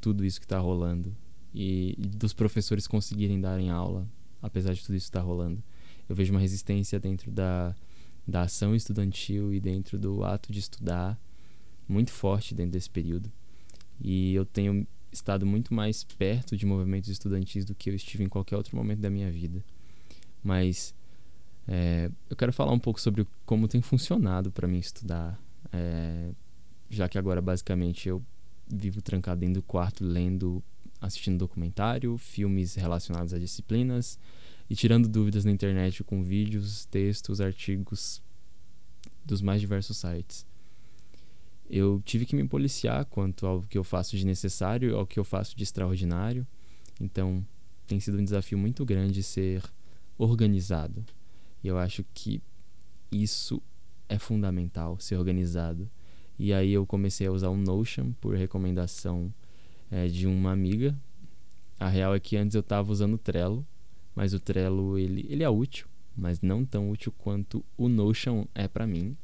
tudo 0.01 0.25
isso 0.25 0.39
que 0.39 0.45
está 0.45 0.57
rolando. 0.57 1.15
E, 1.53 1.95
dos 1.97 2.33
professores 2.33 2.87
conseguirem 2.87 3.39
darem 3.39 3.69
aula, 3.69 4.07
apesar 4.41 4.73
de 4.73 4.83
tudo 4.83 4.95
isso 4.95 5.05
estar 5.05 5.19
tá 5.19 5.25
rolando 5.25 5.63
eu 6.07 6.15
vejo 6.15 6.33
uma 6.33 6.39
resistência 6.39 6.99
dentro 6.99 7.31
da, 7.31 7.75
da 8.27 8.43
ação 8.43 8.75
estudantil 8.75 9.53
e 9.53 9.59
dentro 9.59 9.97
do 9.97 10.23
ato 10.23 10.51
de 10.51 10.59
estudar 10.59 11.19
muito 11.87 12.11
forte 12.11 12.53
dentro 12.53 12.71
desse 12.71 12.89
período. 12.89 13.31
E 13.99 14.33
eu 14.33 14.45
tenho 14.45 14.85
estado 15.15 15.45
muito 15.45 15.73
mais 15.73 16.03
perto 16.03 16.55
de 16.55 16.65
movimentos 16.65 17.09
estudantis 17.09 17.65
do 17.65 17.73
que 17.73 17.89
eu 17.89 17.95
estive 17.95 18.23
em 18.23 18.29
qualquer 18.29 18.57
outro 18.57 18.75
momento 18.75 18.99
da 18.99 19.09
minha 19.09 19.31
vida. 19.31 19.63
Mas 20.43 20.93
é, 21.67 22.11
eu 22.29 22.35
quero 22.35 22.53
falar 22.53 22.71
um 22.71 22.79
pouco 22.79 23.01
sobre 23.01 23.27
como 23.45 23.67
tem 23.67 23.81
funcionado 23.81 24.51
para 24.51 24.67
mim 24.67 24.77
estudar, 24.77 25.39
é, 25.71 26.31
já 26.89 27.09
que 27.09 27.17
agora 27.17 27.41
basicamente 27.41 28.07
eu 28.07 28.23
vivo 28.67 29.01
trancado 29.01 29.41
dentro 29.41 29.55
do 29.55 29.63
quarto 29.63 30.03
lendo, 30.03 30.63
assistindo 31.01 31.37
documentário, 31.37 32.17
filmes 32.17 32.75
relacionados 32.75 33.33
a 33.33 33.39
disciplinas 33.39 34.19
e 34.69 34.75
tirando 34.75 35.07
dúvidas 35.07 35.45
na 35.45 35.51
internet 35.51 36.03
com 36.03 36.23
vídeos, 36.23 36.85
textos, 36.85 37.41
artigos 37.41 38.21
dos 39.23 39.41
mais 39.41 39.59
diversos 39.59 39.97
sites. 39.97 40.45
Eu 41.69 42.01
tive 42.05 42.25
que 42.25 42.35
me 42.35 42.47
policiar 42.47 43.05
quanto 43.05 43.45
ao 43.45 43.63
que 43.63 43.77
eu 43.77 43.83
faço 43.83 44.15
de 44.15 44.25
necessário, 44.25 44.95
ao 44.95 45.05
que 45.05 45.19
eu 45.19 45.23
faço 45.23 45.55
de 45.55 45.63
extraordinário. 45.63 46.45
Então, 47.01 47.45
tem 47.87 47.99
sido 47.99 48.19
um 48.19 48.23
desafio 48.23 48.57
muito 48.57 48.85
grande 48.85 49.23
ser 49.23 49.63
organizado. 50.17 51.03
E 51.63 51.67
eu 51.67 51.77
acho 51.77 52.05
que 52.13 52.41
isso 53.11 53.61
é 54.07 54.17
fundamental, 54.17 54.99
ser 54.99 55.17
organizado. 55.17 55.89
E 56.37 56.53
aí 56.53 56.71
eu 56.71 56.85
comecei 56.85 57.27
a 57.27 57.31
usar 57.31 57.49
o 57.49 57.57
Notion 57.57 58.11
por 58.19 58.35
recomendação 58.35 59.33
é, 59.89 60.07
de 60.07 60.27
uma 60.27 60.51
amiga. 60.51 60.95
A 61.79 61.89
real 61.89 62.13
é 62.13 62.19
que 62.19 62.37
antes 62.37 62.55
eu 62.55 62.61
estava 62.61 62.91
usando 62.91 63.15
o 63.15 63.17
Trello, 63.17 63.65
mas 64.13 64.33
o 64.33 64.39
Trello 64.39 64.97
ele, 64.97 65.25
ele 65.29 65.43
é 65.43 65.49
útil, 65.49 65.87
mas 66.15 66.41
não 66.41 66.65
tão 66.65 66.89
útil 66.89 67.13
quanto 67.17 67.63
o 67.77 67.87
Notion 67.87 68.45
é 68.53 68.67
para 68.67 68.87
mim. 68.87 69.15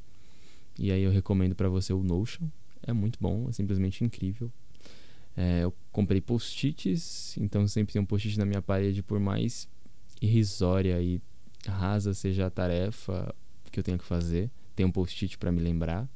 E 0.77 0.91
aí 0.91 1.03
eu 1.03 1.11
recomendo 1.11 1.55
para 1.55 1.69
você 1.69 1.93
o 1.93 2.03
Notion. 2.03 2.47
É 2.83 2.93
muito 2.93 3.17
bom, 3.19 3.47
é 3.49 3.51
simplesmente 3.51 4.03
incrível. 4.03 4.51
É, 5.35 5.63
eu 5.63 5.73
comprei 5.91 6.19
post-its, 6.19 7.37
então 7.37 7.67
sempre 7.67 7.93
tem 7.93 8.01
um 8.01 8.05
post-it 8.05 8.37
na 8.37 8.45
minha 8.45 8.61
parede, 8.61 9.01
por 9.01 9.19
mais 9.19 9.67
irrisória 10.21 11.01
e 11.01 11.21
rasa 11.65 12.13
seja 12.13 12.47
a 12.47 12.49
tarefa 12.49 13.33
que 13.71 13.79
eu 13.79 13.83
tenho 13.83 13.97
que 13.97 14.03
fazer, 14.03 14.49
tem 14.75 14.85
um 14.85 14.91
post-it 14.91 15.37
para 15.37 15.51
me 15.51 15.61
lembrar. 15.61 16.07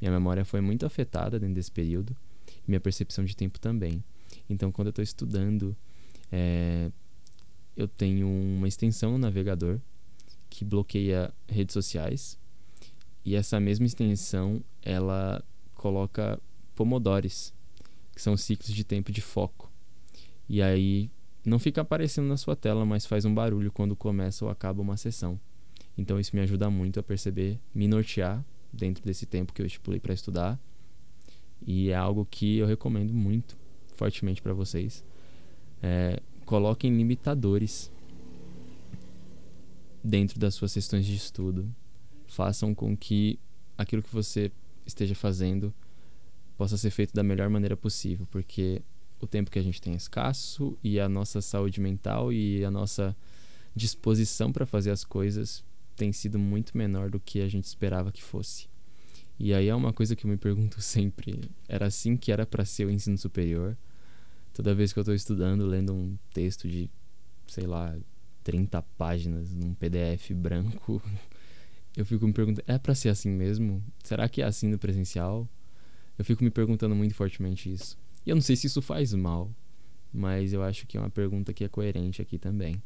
Minha 0.00 0.12
memória 0.12 0.44
foi 0.44 0.60
muito 0.60 0.84
afetada 0.84 1.38
dentro 1.38 1.54
desse 1.54 1.70
período, 1.70 2.14
e 2.46 2.70
minha 2.70 2.80
percepção 2.80 3.24
de 3.24 3.34
tempo 3.34 3.58
também. 3.58 4.04
Então, 4.48 4.70
quando 4.70 4.88
eu 4.88 4.90
estou 4.90 5.02
estudando, 5.02 5.76
é, 6.30 6.90
eu 7.76 7.88
tenho 7.88 8.26
uma 8.26 8.68
extensão 8.68 9.12
no 9.12 9.18
navegador 9.18 9.78
que 10.48 10.64
bloqueia 10.64 11.32
redes 11.48 11.72
sociais 11.72 12.38
e 13.24 13.34
essa 13.34 13.60
mesma 13.60 13.86
extensão 13.86 14.62
ela 14.82 15.42
coloca 15.74 16.40
pomodores, 16.74 17.52
que 18.14 18.22
são 18.22 18.36
ciclos 18.36 18.72
de 18.72 18.84
tempo 18.84 19.12
de 19.12 19.20
foco. 19.20 19.70
E 20.48 20.60
aí 20.62 21.10
não 21.44 21.58
fica 21.58 21.80
aparecendo 21.80 22.26
na 22.26 22.36
sua 22.36 22.56
tela, 22.56 22.84
mas 22.84 23.06
faz 23.06 23.24
um 23.24 23.34
barulho 23.34 23.70
quando 23.72 23.96
começa 23.96 24.44
ou 24.44 24.50
acaba 24.50 24.82
uma 24.82 24.96
sessão. 24.96 25.38
Então 25.96 26.18
isso 26.18 26.34
me 26.34 26.42
ajuda 26.42 26.70
muito 26.70 26.98
a 26.98 27.02
perceber, 27.02 27.58
me 27.74 27.86
nortear 27.86 28.44
dentro 28.72 29.04
desse 29.04 29.26
tempo 29.26 29.52
que 29.52 29.60
eu 29.60 29.66
estipulei 29.66 29.98
para 29.98 30.14
estudar 30.14 30.58
E 31.66 31.90
é 31.90 31.94
algo 31.94 32.26
que 32.30 32.58
eu 32.58 32.66
recomendo 32.66 33.12
muito 33.12 33.56
fortemente 33.94 34.40
para 34.40 34.54
vocês. 34.54 35.04
É, 35.82 36.20
coloquem 36.46 36.96
limitadores 36.96 37.92
dentro 40.02 40.38
das 40.38 40.54
suas 40.54 40.72
sessões 40.72 41.04
de 41.04 41.14
estudo. 41.14 41.70
Façam 42.30 42.74
com 42.74 42.96
que 42.96 43.38
aquilo 43.76 44.02
que 44.02 44.12
você 44.12 44.52
esteja 44.86 45.14
fazendo 45.14 45.74
possa 46.56 46.76
ser 46.76 46.90
feito 46.90 47.12
da 47.12 47.22
melhor 47.22 47.50
maneira 47.50 47.76
possível, 47.76 48.26
porque 48.30 48.82
o 49.20 49.26
tempo 49.26 49.50
que 49.50 49.58
a 49.58 49.62
gente 49.62 49.80
tem 49.80 49.94
é 49.94 49.96
escasso 49.96 50.78
e 50.82 51.00
a 51.00 51.08
nossa 51.08 51.40
saúde 51.40 51.80
mental 51.80 52.32
e 52.32 52.64
a 52.64 52.70
nossa 52.70 53.16
disposição 53.74 54.52
para 54.52 54.64
fazer 54.64 54.90
as 54.90 55.04
coisas 55.04 55.64
tem 55.96 56.12
sido 56.12 56.38
muito 56.38 56.76
menor 56.76 57.10
do 57.10 57.18
que 57.18 57.40
a 57.40 57.48
gente 57.48 57.64
esperava 57.64 58.12
que 58.12 58.22
fosse. 58.22 58.68
E 59.38 59.52
aí 59.54 59.68
é 59.68 59.74
uma 59.74 59.92
coisa 59.92 60.14
que 60.14 60.24
eu 60.24 60.30
me 60.30 60.36
pergunto 60.36 60.80
sempre: 60.82 61.50
era 61.68 61.86
assim 61.86 62.16
que 62.16 62.30
era 62.30 62.46
para 62.46 62.64
ser 62.64 62.86
o 62.86 62.90
ensino 62.90 63.18
superior? 63.18 63.76
Toda 64.52 64.74
vez 64.74 64.92
que 64.92 64.98
eu 64.98 65.02
estou 65.02 65.14
estudando, 65.14 65.66
lendo 65.66 65.92
um 65.92 66.16
texto 66.32 66.68
de, 66.68 66.90
sei 67.46 67.66
lá, 67.66 67.96
30 68.42 68.82
páginas 68.98 69.54
num 69.54 69.74
PDF 69.74 70.32
branco, 70.32 71.02
eu 71.96 72.04
fico 72.04 72.26
me 72.26 72.32
perguntando: 72.32 72.64
é 72.66 72.78
para 72.78 72.94
ser 72.94 73.08
assim 73.08 73.30
mesmo? 73.30 73.82
Será 74.02 74.28
que 74.28 74.42
é 74.42 74.44
assim 74.44 74.68
no 74.68 74.78
presencial? 74.78 75.48
Eu 76.18 76.24
fico 76.24 76.44
me 76.44 76.50
perguntando 76.50 76.94
muito 76.94 77.14
fortemente 77.14 77.72
isso. 77.72 77.98
E 78.26 78.30
eu 78.30 78.36
não 78.36 78.42
sei 78.42 78.54
se 78.54 78.66
isso 78.66 78.82
faz 78.82 79.14
mal, 79.14 79.50
mas 80.12 80.52
eu 80.52 80.62
acho 80.62 80.86
que 80.86 80.96
é 80.96 81.00
uma 81.00 81.10
pergunta 81.10 81.52
que 81.52 81.64
é 81.64 81.68
coerente 81.68 82.20
aqui 82.20 82.38
também. 82.38 82.82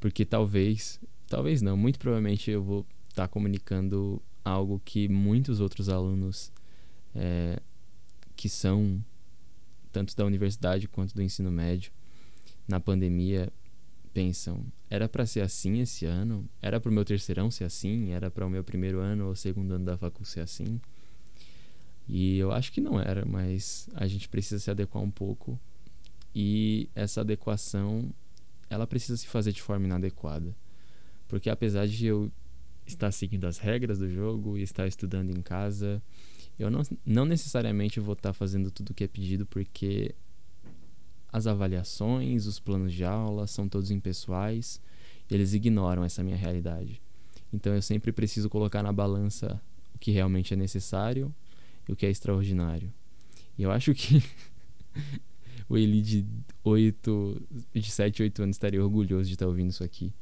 Porque 0.00 0.24
talvez, 0.24 1.00
talvez 1.28 1.62
não, 1.62 1.76
muito 1.76 1.98
provavelmente 1.98 2.50
eu 2.50 2.62
vou 2.62 2.86
estar 3.08 3.22
tá 3.22 3.28
comunicando 3.28 4.20
algo 4.44 4.80
que 4.84 5.08
muitos 5.08 5.60
outros 5.60 5.88
alunos 5.88 6.50
é, 7.14 7.60
que 8.34 8.48
são 8.48 9.02
tanto 9.92 10.16
da 10.16 10.24
universidade 10.24 10.88
quanto 10.88 11.14
do 11.14 11.22
ensino 11.22 11.50
médio 11.50 11.92
na 12.66 12.80
pandemia 12.80 13.52
pensam 14.12 14.64
era 14.90 15.08
para 15.08 15.24
ser 15.26 15.40
assim 15.40 15.80
esse 15.80 16.04
ano 16.04 16.48
era 16.60 16.78
para 16.80 16.90
o 16.90 16.92
meu 16.92 17.04
terceirão 17.04 17.50
ser 17.50 17.64
assim 17.64 18.10
era 18.10 18.30
para 18.30 18.46
o 18.46 18.50
meu 18.50 18.62
primeiro 18.62 19.00
ano 19.00 19.28
ou 19.28 19.34
segundo 19.34 19.72
ano 19.72 19.84
da 19.84 19.96
faculdade 19.96 20.28
ser 20.28 20.40
assim 20.40 20.80
e 22.08 22.38
eu 22.38 22.52
acho 22.52 22.72
que 22.72 22.80
não 22.80 23.00
era, 23.00 23.24
mas 23.24 23.88
a 23.94 24.06
gente 24.06 24.28
precisa 24.28 24.60
se 24.60 24.70
adequar 24.70 25.02
um 25.02 25.10
pouco. 25.10 25.58
E 26.34 26.88
essa 26.94 27.20
adequação, 27.20 28.10
ela 28.68 28.86
precisa 28.86 29.16
se 29.16 29.26
fazer 29.26 29.52
de 29.52 29.62
forma 29.62 29.86
inadequada. 29.86 30.54
Porque 31.28 31.48
apesar 31.48 31.86
de 31.86 32.06
eu 32.06 32.30
estar 32.86 33.10
seguindo 33.12 33.46
as 33.46 33.58
regras 33.58 33.98
do 33.98 34.10
jogo 34.10 34.58
e 34.58 34.62
estar 34.62 34.86
estudando 34.86 35.30
em 35.30 35.40
casa, 35.40 36.02
eu 36.58 36.70
não, 36.70 36.82
não 37.04 37.24
necessariamente 37.24 38.00
vou 38.00 38.14
estar 38.14 38.32
fazendo 38.32 38.70
tudo 38.70 38.90
o 38.90 38.94
que 38.94 39.04
é 39.04 39.08
pedido, 39.08 39.46
porque 39.46 40.14
as 41.32 41.46
avaliações, 41.46 42.46
os 42.46 42.60
planos 42.60 42.92
de 42.92 43.04
aula 43.04 43.46
são 43.46 43.68
todos 43.68 43.90
impessoais, 43.90 44.80
eles 45.30 45.54
ignoram 45.54 46.04
essa 46.04 46.22
minha 46.22 46.36
realidade. 46.36 47.00
Então 47.52 47.74
eu 47.74 47.82
sempre 47.82 48.12
preciso 48.12 48.50
colocar 48.50 48.82
na 48.82 48.92
balança 48.92 49.60
o 49.94 49.98
que 49.98 50.10
realmente 50.10 50.52
é 50.52 50.56
necessário 50.56 51.34
e 51.88 51.92
o 51.92 51.96
que 51.96 52.04
é 52.04 52.10
extraordinário. 52.10 52.92
E 53.58 53.62
eu 53.62 53.70
acho 53.70 53.94
que 53.94 54.22
o 55.68 55.76
Eli 55.76 56.02
de 56.02 56.26
8, 56.62 57.42
de 57.74 57.90
7, 57.90 58.22
8 58.22 58.42
anos 58.42 58.56
estaria 58.56 58.82
orgulhoso 58.82 59.28
de 59.28 59.34
estar 59.34 59.46
ouvindo 59.46 59.70
isso 59.70 59.84
aqui. 59.84 60.12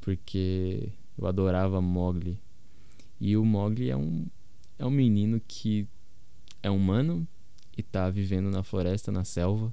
Porque 0.00 0.92
eu 1.16 1.26
adorava 1.26 1.80
Mogli. 1.80 2.38
E 3.20 3.36
o 3.36 3.44
Mogli 3.44 3.90
é 3.90 3.96
um, 3.96 4.26
é 4.78 4.84
um 4.84 4.90
menino 4.90 5.40
que 5.46 5.86
é 6.62 6.70
humano 6.70 7.26
e 7.76 7.80
está 7.80 8.10
vivendo 8.10 8.50
na 8.50 8.62
floresta, 8.62 9.10
na 9.10 9.24
selva. 9.24 9.72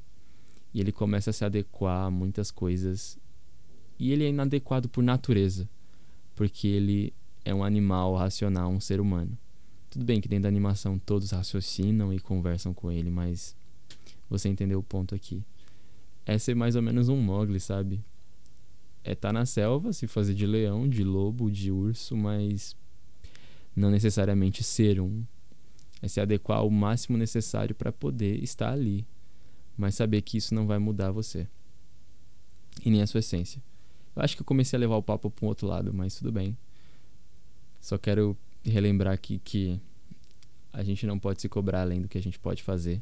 E 0.74 0.80
ele 0.80 0.92
começa 0.92 1.30
a 1.30 1.34
se 1.34 1.44
adequar 1.44 2.06
a 2.06 2.12
muitas 2.12 2.52
coisas. 2.52 3.18
E 4.00 4.12
ele 4.12 4.24
é 4.24 4.30
inadequado 4.30 4.88
por 4.88 5.04
natureza. 5.04 5.70
Porque 6.36 6.68
ele 6.68 7.14
é 7.44 7.54
um 7.54 7.64
animal 7.64 8.16
racional, 8.16 8.72
um 8.72 8.80
ser 8.80 9.00
humano. 9.02 9.38
Tudo 9.90 10.06
bem 10.06 10.22
que 10.22 10.30
dentro 10.30 10.44
da 10.44 10.50
animação 10.50 10.98
todos 10.98 11.32
raciocinam 11.32 12.14
e 12.14 12.20
conversam 12.20 12.74
com 12.74 12.92
ele, 12.92 13.10
mas 13.10 13.56
você 14.30 14.48
entendeu 14.48 14.80
o 14.80 14.84
ponto 14.84 15.14
aqui. 15.14 15.44
É 16.26 16.38
ser 16.38 16.56
mais 16.56 16.76
ou 16.76 16.82
menos 16.82 17.10
um 17.10 17.18
Mogli, 17.18 17.60
sabe? 17.60 18.02
É 19.04 19.12
estar 19.12 19.30
tá 19.30 19.34
na 19.34 19.46
selva, 19.46 19.92
se 19.92 20.08
fazer 20.08 20.34
de 20.34 20.46
leão, 20.46 20.88
de 20.88 21.04
lobo, 21.04 21.52
de 21.52 21.72
urso, 21.72 22.16
mas 22.16 22.76
não 23.76 23.92
necessariamente 23.92 24.64
ser 24.64 25.02
um. 25.02 25.26
É 26.02 26.08
se 26.08 26.22
adequar 26.22 26.60
ao 26.60 26.70
máximo 26.70 27.18
necessário 27.18 27.76
para 27.76 27.92
poder 27.92 28.42
estar 28.42 28.72
ali, 28.72 29.06
mas 29.78 29.96
saber 29.96 30.22
que 30.22 30.38
isso 30.38 30.54
não 30.54 30.68
vai 30.68 30.80
mudar 30.80 31.12
você 31.12 31.48
e 32.84 32.90
nem 32.90 33.02
a 33.02 33.08
sua 33.08 33.20
essência. 33.20 33.62
Eu 34.16 34.22
acho 34.22 34.36
que 34.36 34.42
eu 34.42 34.46
comecei 34.46 34.78
a 34.78 34.80
levar 34.80 34.96
o 34.96 35.04
papo 35.04 35.30
para 35.30 35.46
um 35.46 35.50
outro 35.50 35.68
lado, 35.68 35.94
mas 35.94 36.16
tudo 36.16 36.32
bem. 36.32 36.58
Só 37.80 37.98
quero 37.98 38.38
relembrar 38.64 39.14
aqui 39.14 39.40
que 39.40 39.80
a 40.72 40.84
gente 40.84 41.06
não 41.06 41.18
pode 41.18 41.42
se 41.42 41.50
cobrar 41.50 41.82
além 41.82 42.02
do 42.02 42.08
que 42.08 42.18
a 42.18 42.22
gente 42.22 42.40
pode 42.40 42.64
fazer, 42.64 43.02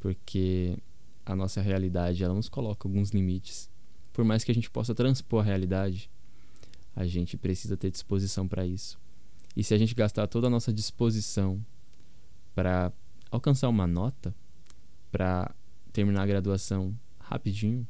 porque 0.00 0.76
a 1.24 1.36
nossa 1.36 1.60
realidade 1.60 2.22
ela 2.22 2.34
nos 2.34 2.48
coloca 2.48 2.86
alguns 2.88 3.10
limites. 3.10 3.70
Por 4.12 4.24
mais 4.24 4.44
que 4.44 4.50
a 4.50 4.54
gente 4.54 4.70
possa 4.70 4.94
transpor 4.94 5.40
a 5.40 5.44
realidade, 5.44 6.10
a 6.94 7.06
gente 7.06 7.36
precisa 7.36 7.76
ter 7.76 7.90
disposição 7.90 8.46
para 8.46 8.66
isso. 8.66 8.98
E 9.56 9.62
se 9.62 9.74
a 9.74 9.78
gente 9.78 9.94
gastar 9.94 10.26
toda 10.26 10.46
a 10.46 10.50
nossa 10.50 10.72
disposição 10.72 11.64
para 12.54 12.92
alcançar 13.30 13.68
uma 13.68 13.86
nota, 13.86 14.34
para 15.10 15.54
terminar 15.92 16.22
a 16.22 16.26
graduação 16.26 16.96
rapidinho, 17.18 17.86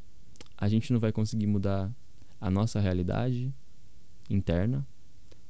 a 0.56 0.68
gente 0.68 0.92
não 0.92 1.00
vai 1.00 1.12
conseguir 1.12 1.46
mudar 1.46 1.92
a 2.40 2.50
nossa 2.50 2.80
realidade 2.80 3.52
interna 4.28 4.86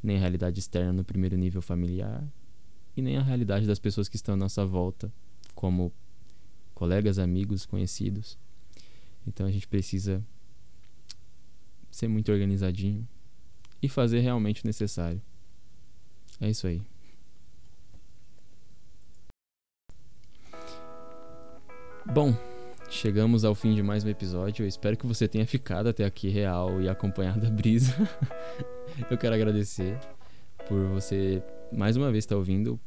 nem 0.03 0.17
a 0.17 0.21
realidade 0.21 0.59
externa 0.59 0.93
no 0.93 1.05
primeiro 1.05 1.37
nível 1.37 1.62
familiar 1.62 2.27
e 2.97 3.01
nem 3.01 3.17
a 3.17 3.23
realidade 3.23 3.67
das 3.67 3.79
pessoas 3.79 4.09
que 4.09 4.17
estão 4.17 4.35
à 4.35 4.37
nossa 4.37 4.67
volta, 4.67 5.12
como 5.55 5.93
colegas, 6.75 7.19
amigos, 7.19 7.65
conhecidos. 7.65 8.37
Então 9.27 9.47
a 9.47 9.51
gente 9.51 9.69
precisa 9.69 10.23
ser 11.91 12.09
muito 12.09 12.33
organizadinho 12.33 13.07
e 13.81 13.88
fazer 13.88 14.21
realmente 14.21 14.65
o 14.65 14.67
necessário. 14.67 15.23
É 16.41 16.51
isso 16.51 16.67
aí. 16.67 16.83
Bom, 22.11 22.35
chegamos 22.91 23.45
ao 23.45 23.55
fim 23.55 23.75
de 23.75 23.83
mais 23.83 24.05
um 24.05 24.09
episódio. 24.09 24.65
Eu 24.65 24.69
espero 24.69 24.97
que 24.97 25.07
você 25.07 25.29
tenha 25.29 25.47
ficado 25.47 25.88
até 25.88 26.05
aqui 26.05 26.29
real 26.29 26.81
e 26.83 26.88
acompanhado 26.88 27.47
a 27.47 27.51
brisa. 27.51 27.95
eu 29.09 29.17
quero 29.17 29.35
agradecer 29.35 29.97
por 30.69 30.85
você 30.88 31.43
mais 31.73 31.97
uma 31.97 32.11
vez 32.11 32.25
estar 32.25 32.37
ouvindo. 32.37 32.79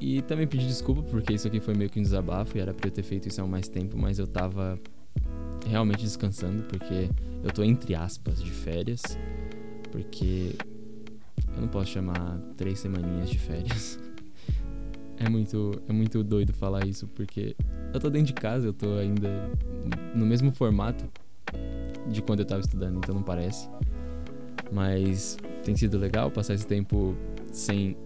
E 0.00 0.22
também 0.22 0.46
pedir 0.46 0.66
desculpa 0.66 1.02
porque 1.04 1.32
isso 1.32 1.46
aqui 1.46 1.60
foi 1.60 1.74
meio 1.74 1.88
que 1.88 2.00
um 2.00 2.02
desabafo 2.02 2.56
e 2.58 2.60
era 2.60 2.74
pra 2.74 2.88
eu 2.88 2.90
ter 2.90 3.02
feito 3.02 3.28
isso 3.28 3.40
há 3.40 3.46
mais 3.46 3.68
tempo, 3.68 3.96
mas 3.96 4.18
eu 4.18 4.26
tava 4.26 4.78
realmente 5.66 6.02
descansando 6.02 6.64
porque 6.64 7.08
eu 7.44 7.52
tô 7.52 7.62
entre 7.62 7.94
aspas 7.94 8.42
de 8.42 8.50
férias. 8.50 9.02
Porque 9.92 10.56
eu 11.54 11.60
não 11.60 11.68
posso 11.68 11.92
chamar 11.92 12.38
três 12.56 12.80
semaninhas 12.80 13.30
de 13.30 13.38
férias. 13.38 13.98
É 15.22 15.28
muito, 15.28 15.82
é 15.86 15.92
muito 15.92 16.24
doido 16.24 16.54
falar 16.54 16.86
isso 16.86 17.06
porque 17.08 17.54
eu 17.92 18.00
tô 18.00 18.08
dentro 18.10 18.28
de 18.28 18.34
casa, 18.34 18.66
eu 18.66 18.72
tô 18.72 18.94
ainda 18.94 19.50
no 20.14 20.24
mesmo 20.24 20.52
formato 20.52 21.04
de 22.08 22.22
quando 22.22 22.40
eu 22.40 22.46
tava 22.46 22.60
estudando, 22.60 22.98
então 22.98 23.14
não 23.14 23.22
parece. 23.22 23.68
Mas 24.72 25.36
tem 25.64 25.76
sido 25.76 25.98
legal 25.98 26.30
passar 26.30 26.54
esse 26.54 26.66
tempo 26.66 27.14
sem 27.52 27.96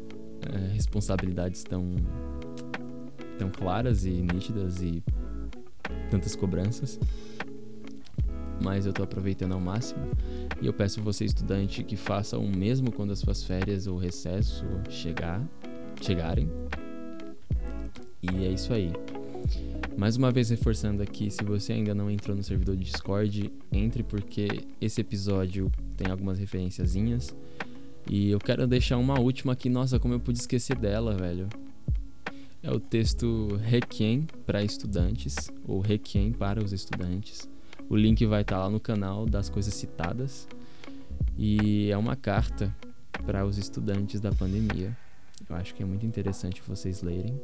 é, 0.52 0.72
responsabilidades 0.72 1.62
tão, 1.62 1.94
tão 3.38 3.50
claras 3.50 4.04
e 4.04 4.10
nítidas 4.10 4.80
e 4.80 5.02
tantas 6.10 6.34
cobranças. 6.34 6.98
Mas 8.62 8.86
eu 8.86 8.92
tô 8.92 9.02
aproveitando 9.02 9.52
ao 9.52 9.60
máximo. 9.60 10.00
E 10.62 10.66
eu 10.66 10.72
peço 10.72 11.02
você, 11.02 11.24
estudante, 11.24 11.82
que 11.82 11.96
faça 11.96 12.38
o 12.38 12.48
mesmo 12.48 12.90
quando 12.92 13.12
as 13.12 13.18
suas 13.18 13.44
férias 13.44 13.86
ou 13.86 13.98
recesso 13.98 14.64
chegar, 14.88 15.42
chegarem. 16.00 16.48
E 18.22 18.46
é 18.46 18.50
isso 18.50 18.72
aí. 18.72 18.92
Mais 19.96 20.16
uma 20.16 20.32
vez 20.32 20.50
reforçando 20.50 21.02
aqui, 21.02 21.30
se 21.30 21.44
você 21.44 21.72
ainda 21.72 21.94
não 21.94 22.10
entrou 22.10 22.36
no 22.36 22.42
servidor 22.42 22.76
de 22.76 22.84
Discord, 22.84 23.52
entre 23.70 24.02
porque 24.02 24.66
esse 24.80 25.00
episódio 25.00 25.70
tem 25.96 26.10
algumas 26.10 26.38
referenciazinhas. 26.38 27.34
E 28.10 28.30
eu 28.30 28.38
quero 28.38 28.66
deixar 28.66 28.98
uma 28.98 29.18
última 29.20 29.52
aqui, 29.52 29.70
nossa, 29.70 29.98
como 30.00 30.12
eu 30.12 30.20
pude 30.20 30.38
esquecer 30.38 30.76
dela, 30.76 31.14
velho. 31.14 31.48
É 32.60 32.70
o 32.72 32.80
texto 32.80 33.56
Requiem 33.62 34.26
para 34.44 34.64
estudantes, 34.64 35.36
ou 35.64 35.80
Requiem 35.80 36.32
para 36.32 36.62
os 36.62 36.72
estudantes. 36.72 37.48
O 37.88 37.96
link 37.96 38.26
vai 38.26 38.42
estar 38.42 38.56
tá 38.56 38.64
lá 38.64 38.70
no 38.70 38.80
canal 38.80 39.26
das 39.26 39.48
coisas 39.48 39.72
citadas. 39.74 40.48
E 41.38 41.90
é 41.90 41.96
uma 41.96 42.16
carta 42.16 42.74
para 43.24 43.46
os 43.46 43.58
estudantes 43.58 44.20
da 44.20 44.32
pandemia. 44.32 44.96
Eu 45.48 45.56
acho 45.56 45.74
que 45.74 45.82
é 45.82 45.86
muito 45.86 46.04
interessante 46.04 46.62
vocês 46.66 47.02
lerem. 47.02 47.40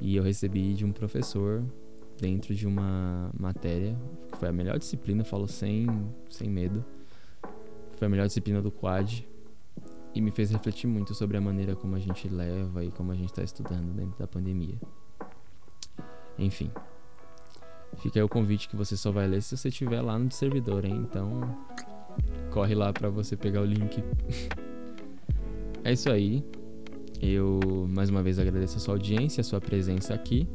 E 0.00 0.16
eu 0.16 0.22
recebi 0.22 0.74
de 0.74 0.84
um 0.84 0.92
professor 0.92 1.64
dentro 2.20 2.54
de 2.54 2.66
uma 2.66 3.30
matéria, 3.38 3.96
que 4.30 4.38
foi 4.38 4.48
a 4.48 4.52
melhor 4.52 4.78
disciplina, 4.78 5.24
falo 5.24 5.48
sem, 5.48 5.86
sem 6.28 6.48
medo. 6.48 6.84
Foi 7.96 8.06
a 8.06 8.08
melhor 8.08 8.26
disciplina 8.26 8.60
do 8.60 8.70
quad 8.70 9.26
e 10.14 10.20
me 10.20 10.30
fez 10.30 10.50
refletir 10.50 10.86
muito 10.86 11.14
sobre 11.14 11.36
a 11.36 11.40
maneira 11.40 11.76
como 11.76 11.94
a 11.94 11.98
gente 11.98 12.28
leva 12.28 12.84
e 12.84 12.90
como 12.90 13.12
a 13.12 13.14
gente 13.14 13.30
está 13.30 13.42
estudando 13.42 13.92
dentro 13.94 14.18
da 14.18 14.26
pandemia. 14.26 14.76
Enfim, 16.38 16.70
fica 17.98 18.18
aí 18.18 18.22
o 18.22 18.28
convite 18.28 18.68
que 18.68 18.76
você 18.76 18.96
só 18.96 19.10
vai 19.10 19.26
ler 19.26 19.42
se 19.42 19.56
você 19.56 19.68
estiver 19.68 20.00
lá 20.00 20.18
no 20.18 20.30
servidor, 20.30 20.84
hein? 20.84 21.06
Então, 21.08 21.56
corre 22.50 22.74
lá 22.74 22.92
para 22.92 23.08
você 23.08 23.36
pegar 23.36 23.60
o 23.60 23.64
link. 23.64 24.02
é 25.82 25.92
isso 25.92 26.10
aí. 26.10 26.44
Eu 27.20 27.86
mais 27.88 28.10
uma 28.10 28.22
vez 28.22 28.38
agradeço 28.38 28.76
a 28.76 28.80
sua 28.80 28.94
audiência, 28.94 29.40
a 29.40 29.44
sua 29.44 29.60
presença 29.60 30.14
aqui. 30.14 30.48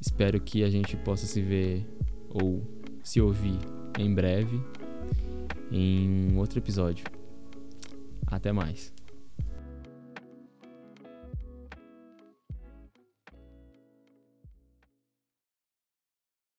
Espero 0.00 0.40
que 0.40 0.62
a 0.62 0.70
gente 0.70 0.96
possa 0.98 1.26
se 1.26 1.40
ver 1.40 1.84
ou 2.28 2.62
se 3.02 3.20
ouvir 3.20 3.58
em 3.98 4.14
breve 4.14 4.60
em 5.72 6.36
outro 6.36 6.58
episódio. 6.58 7.04
Até 8.26 8.52
mais. 8.52 8.93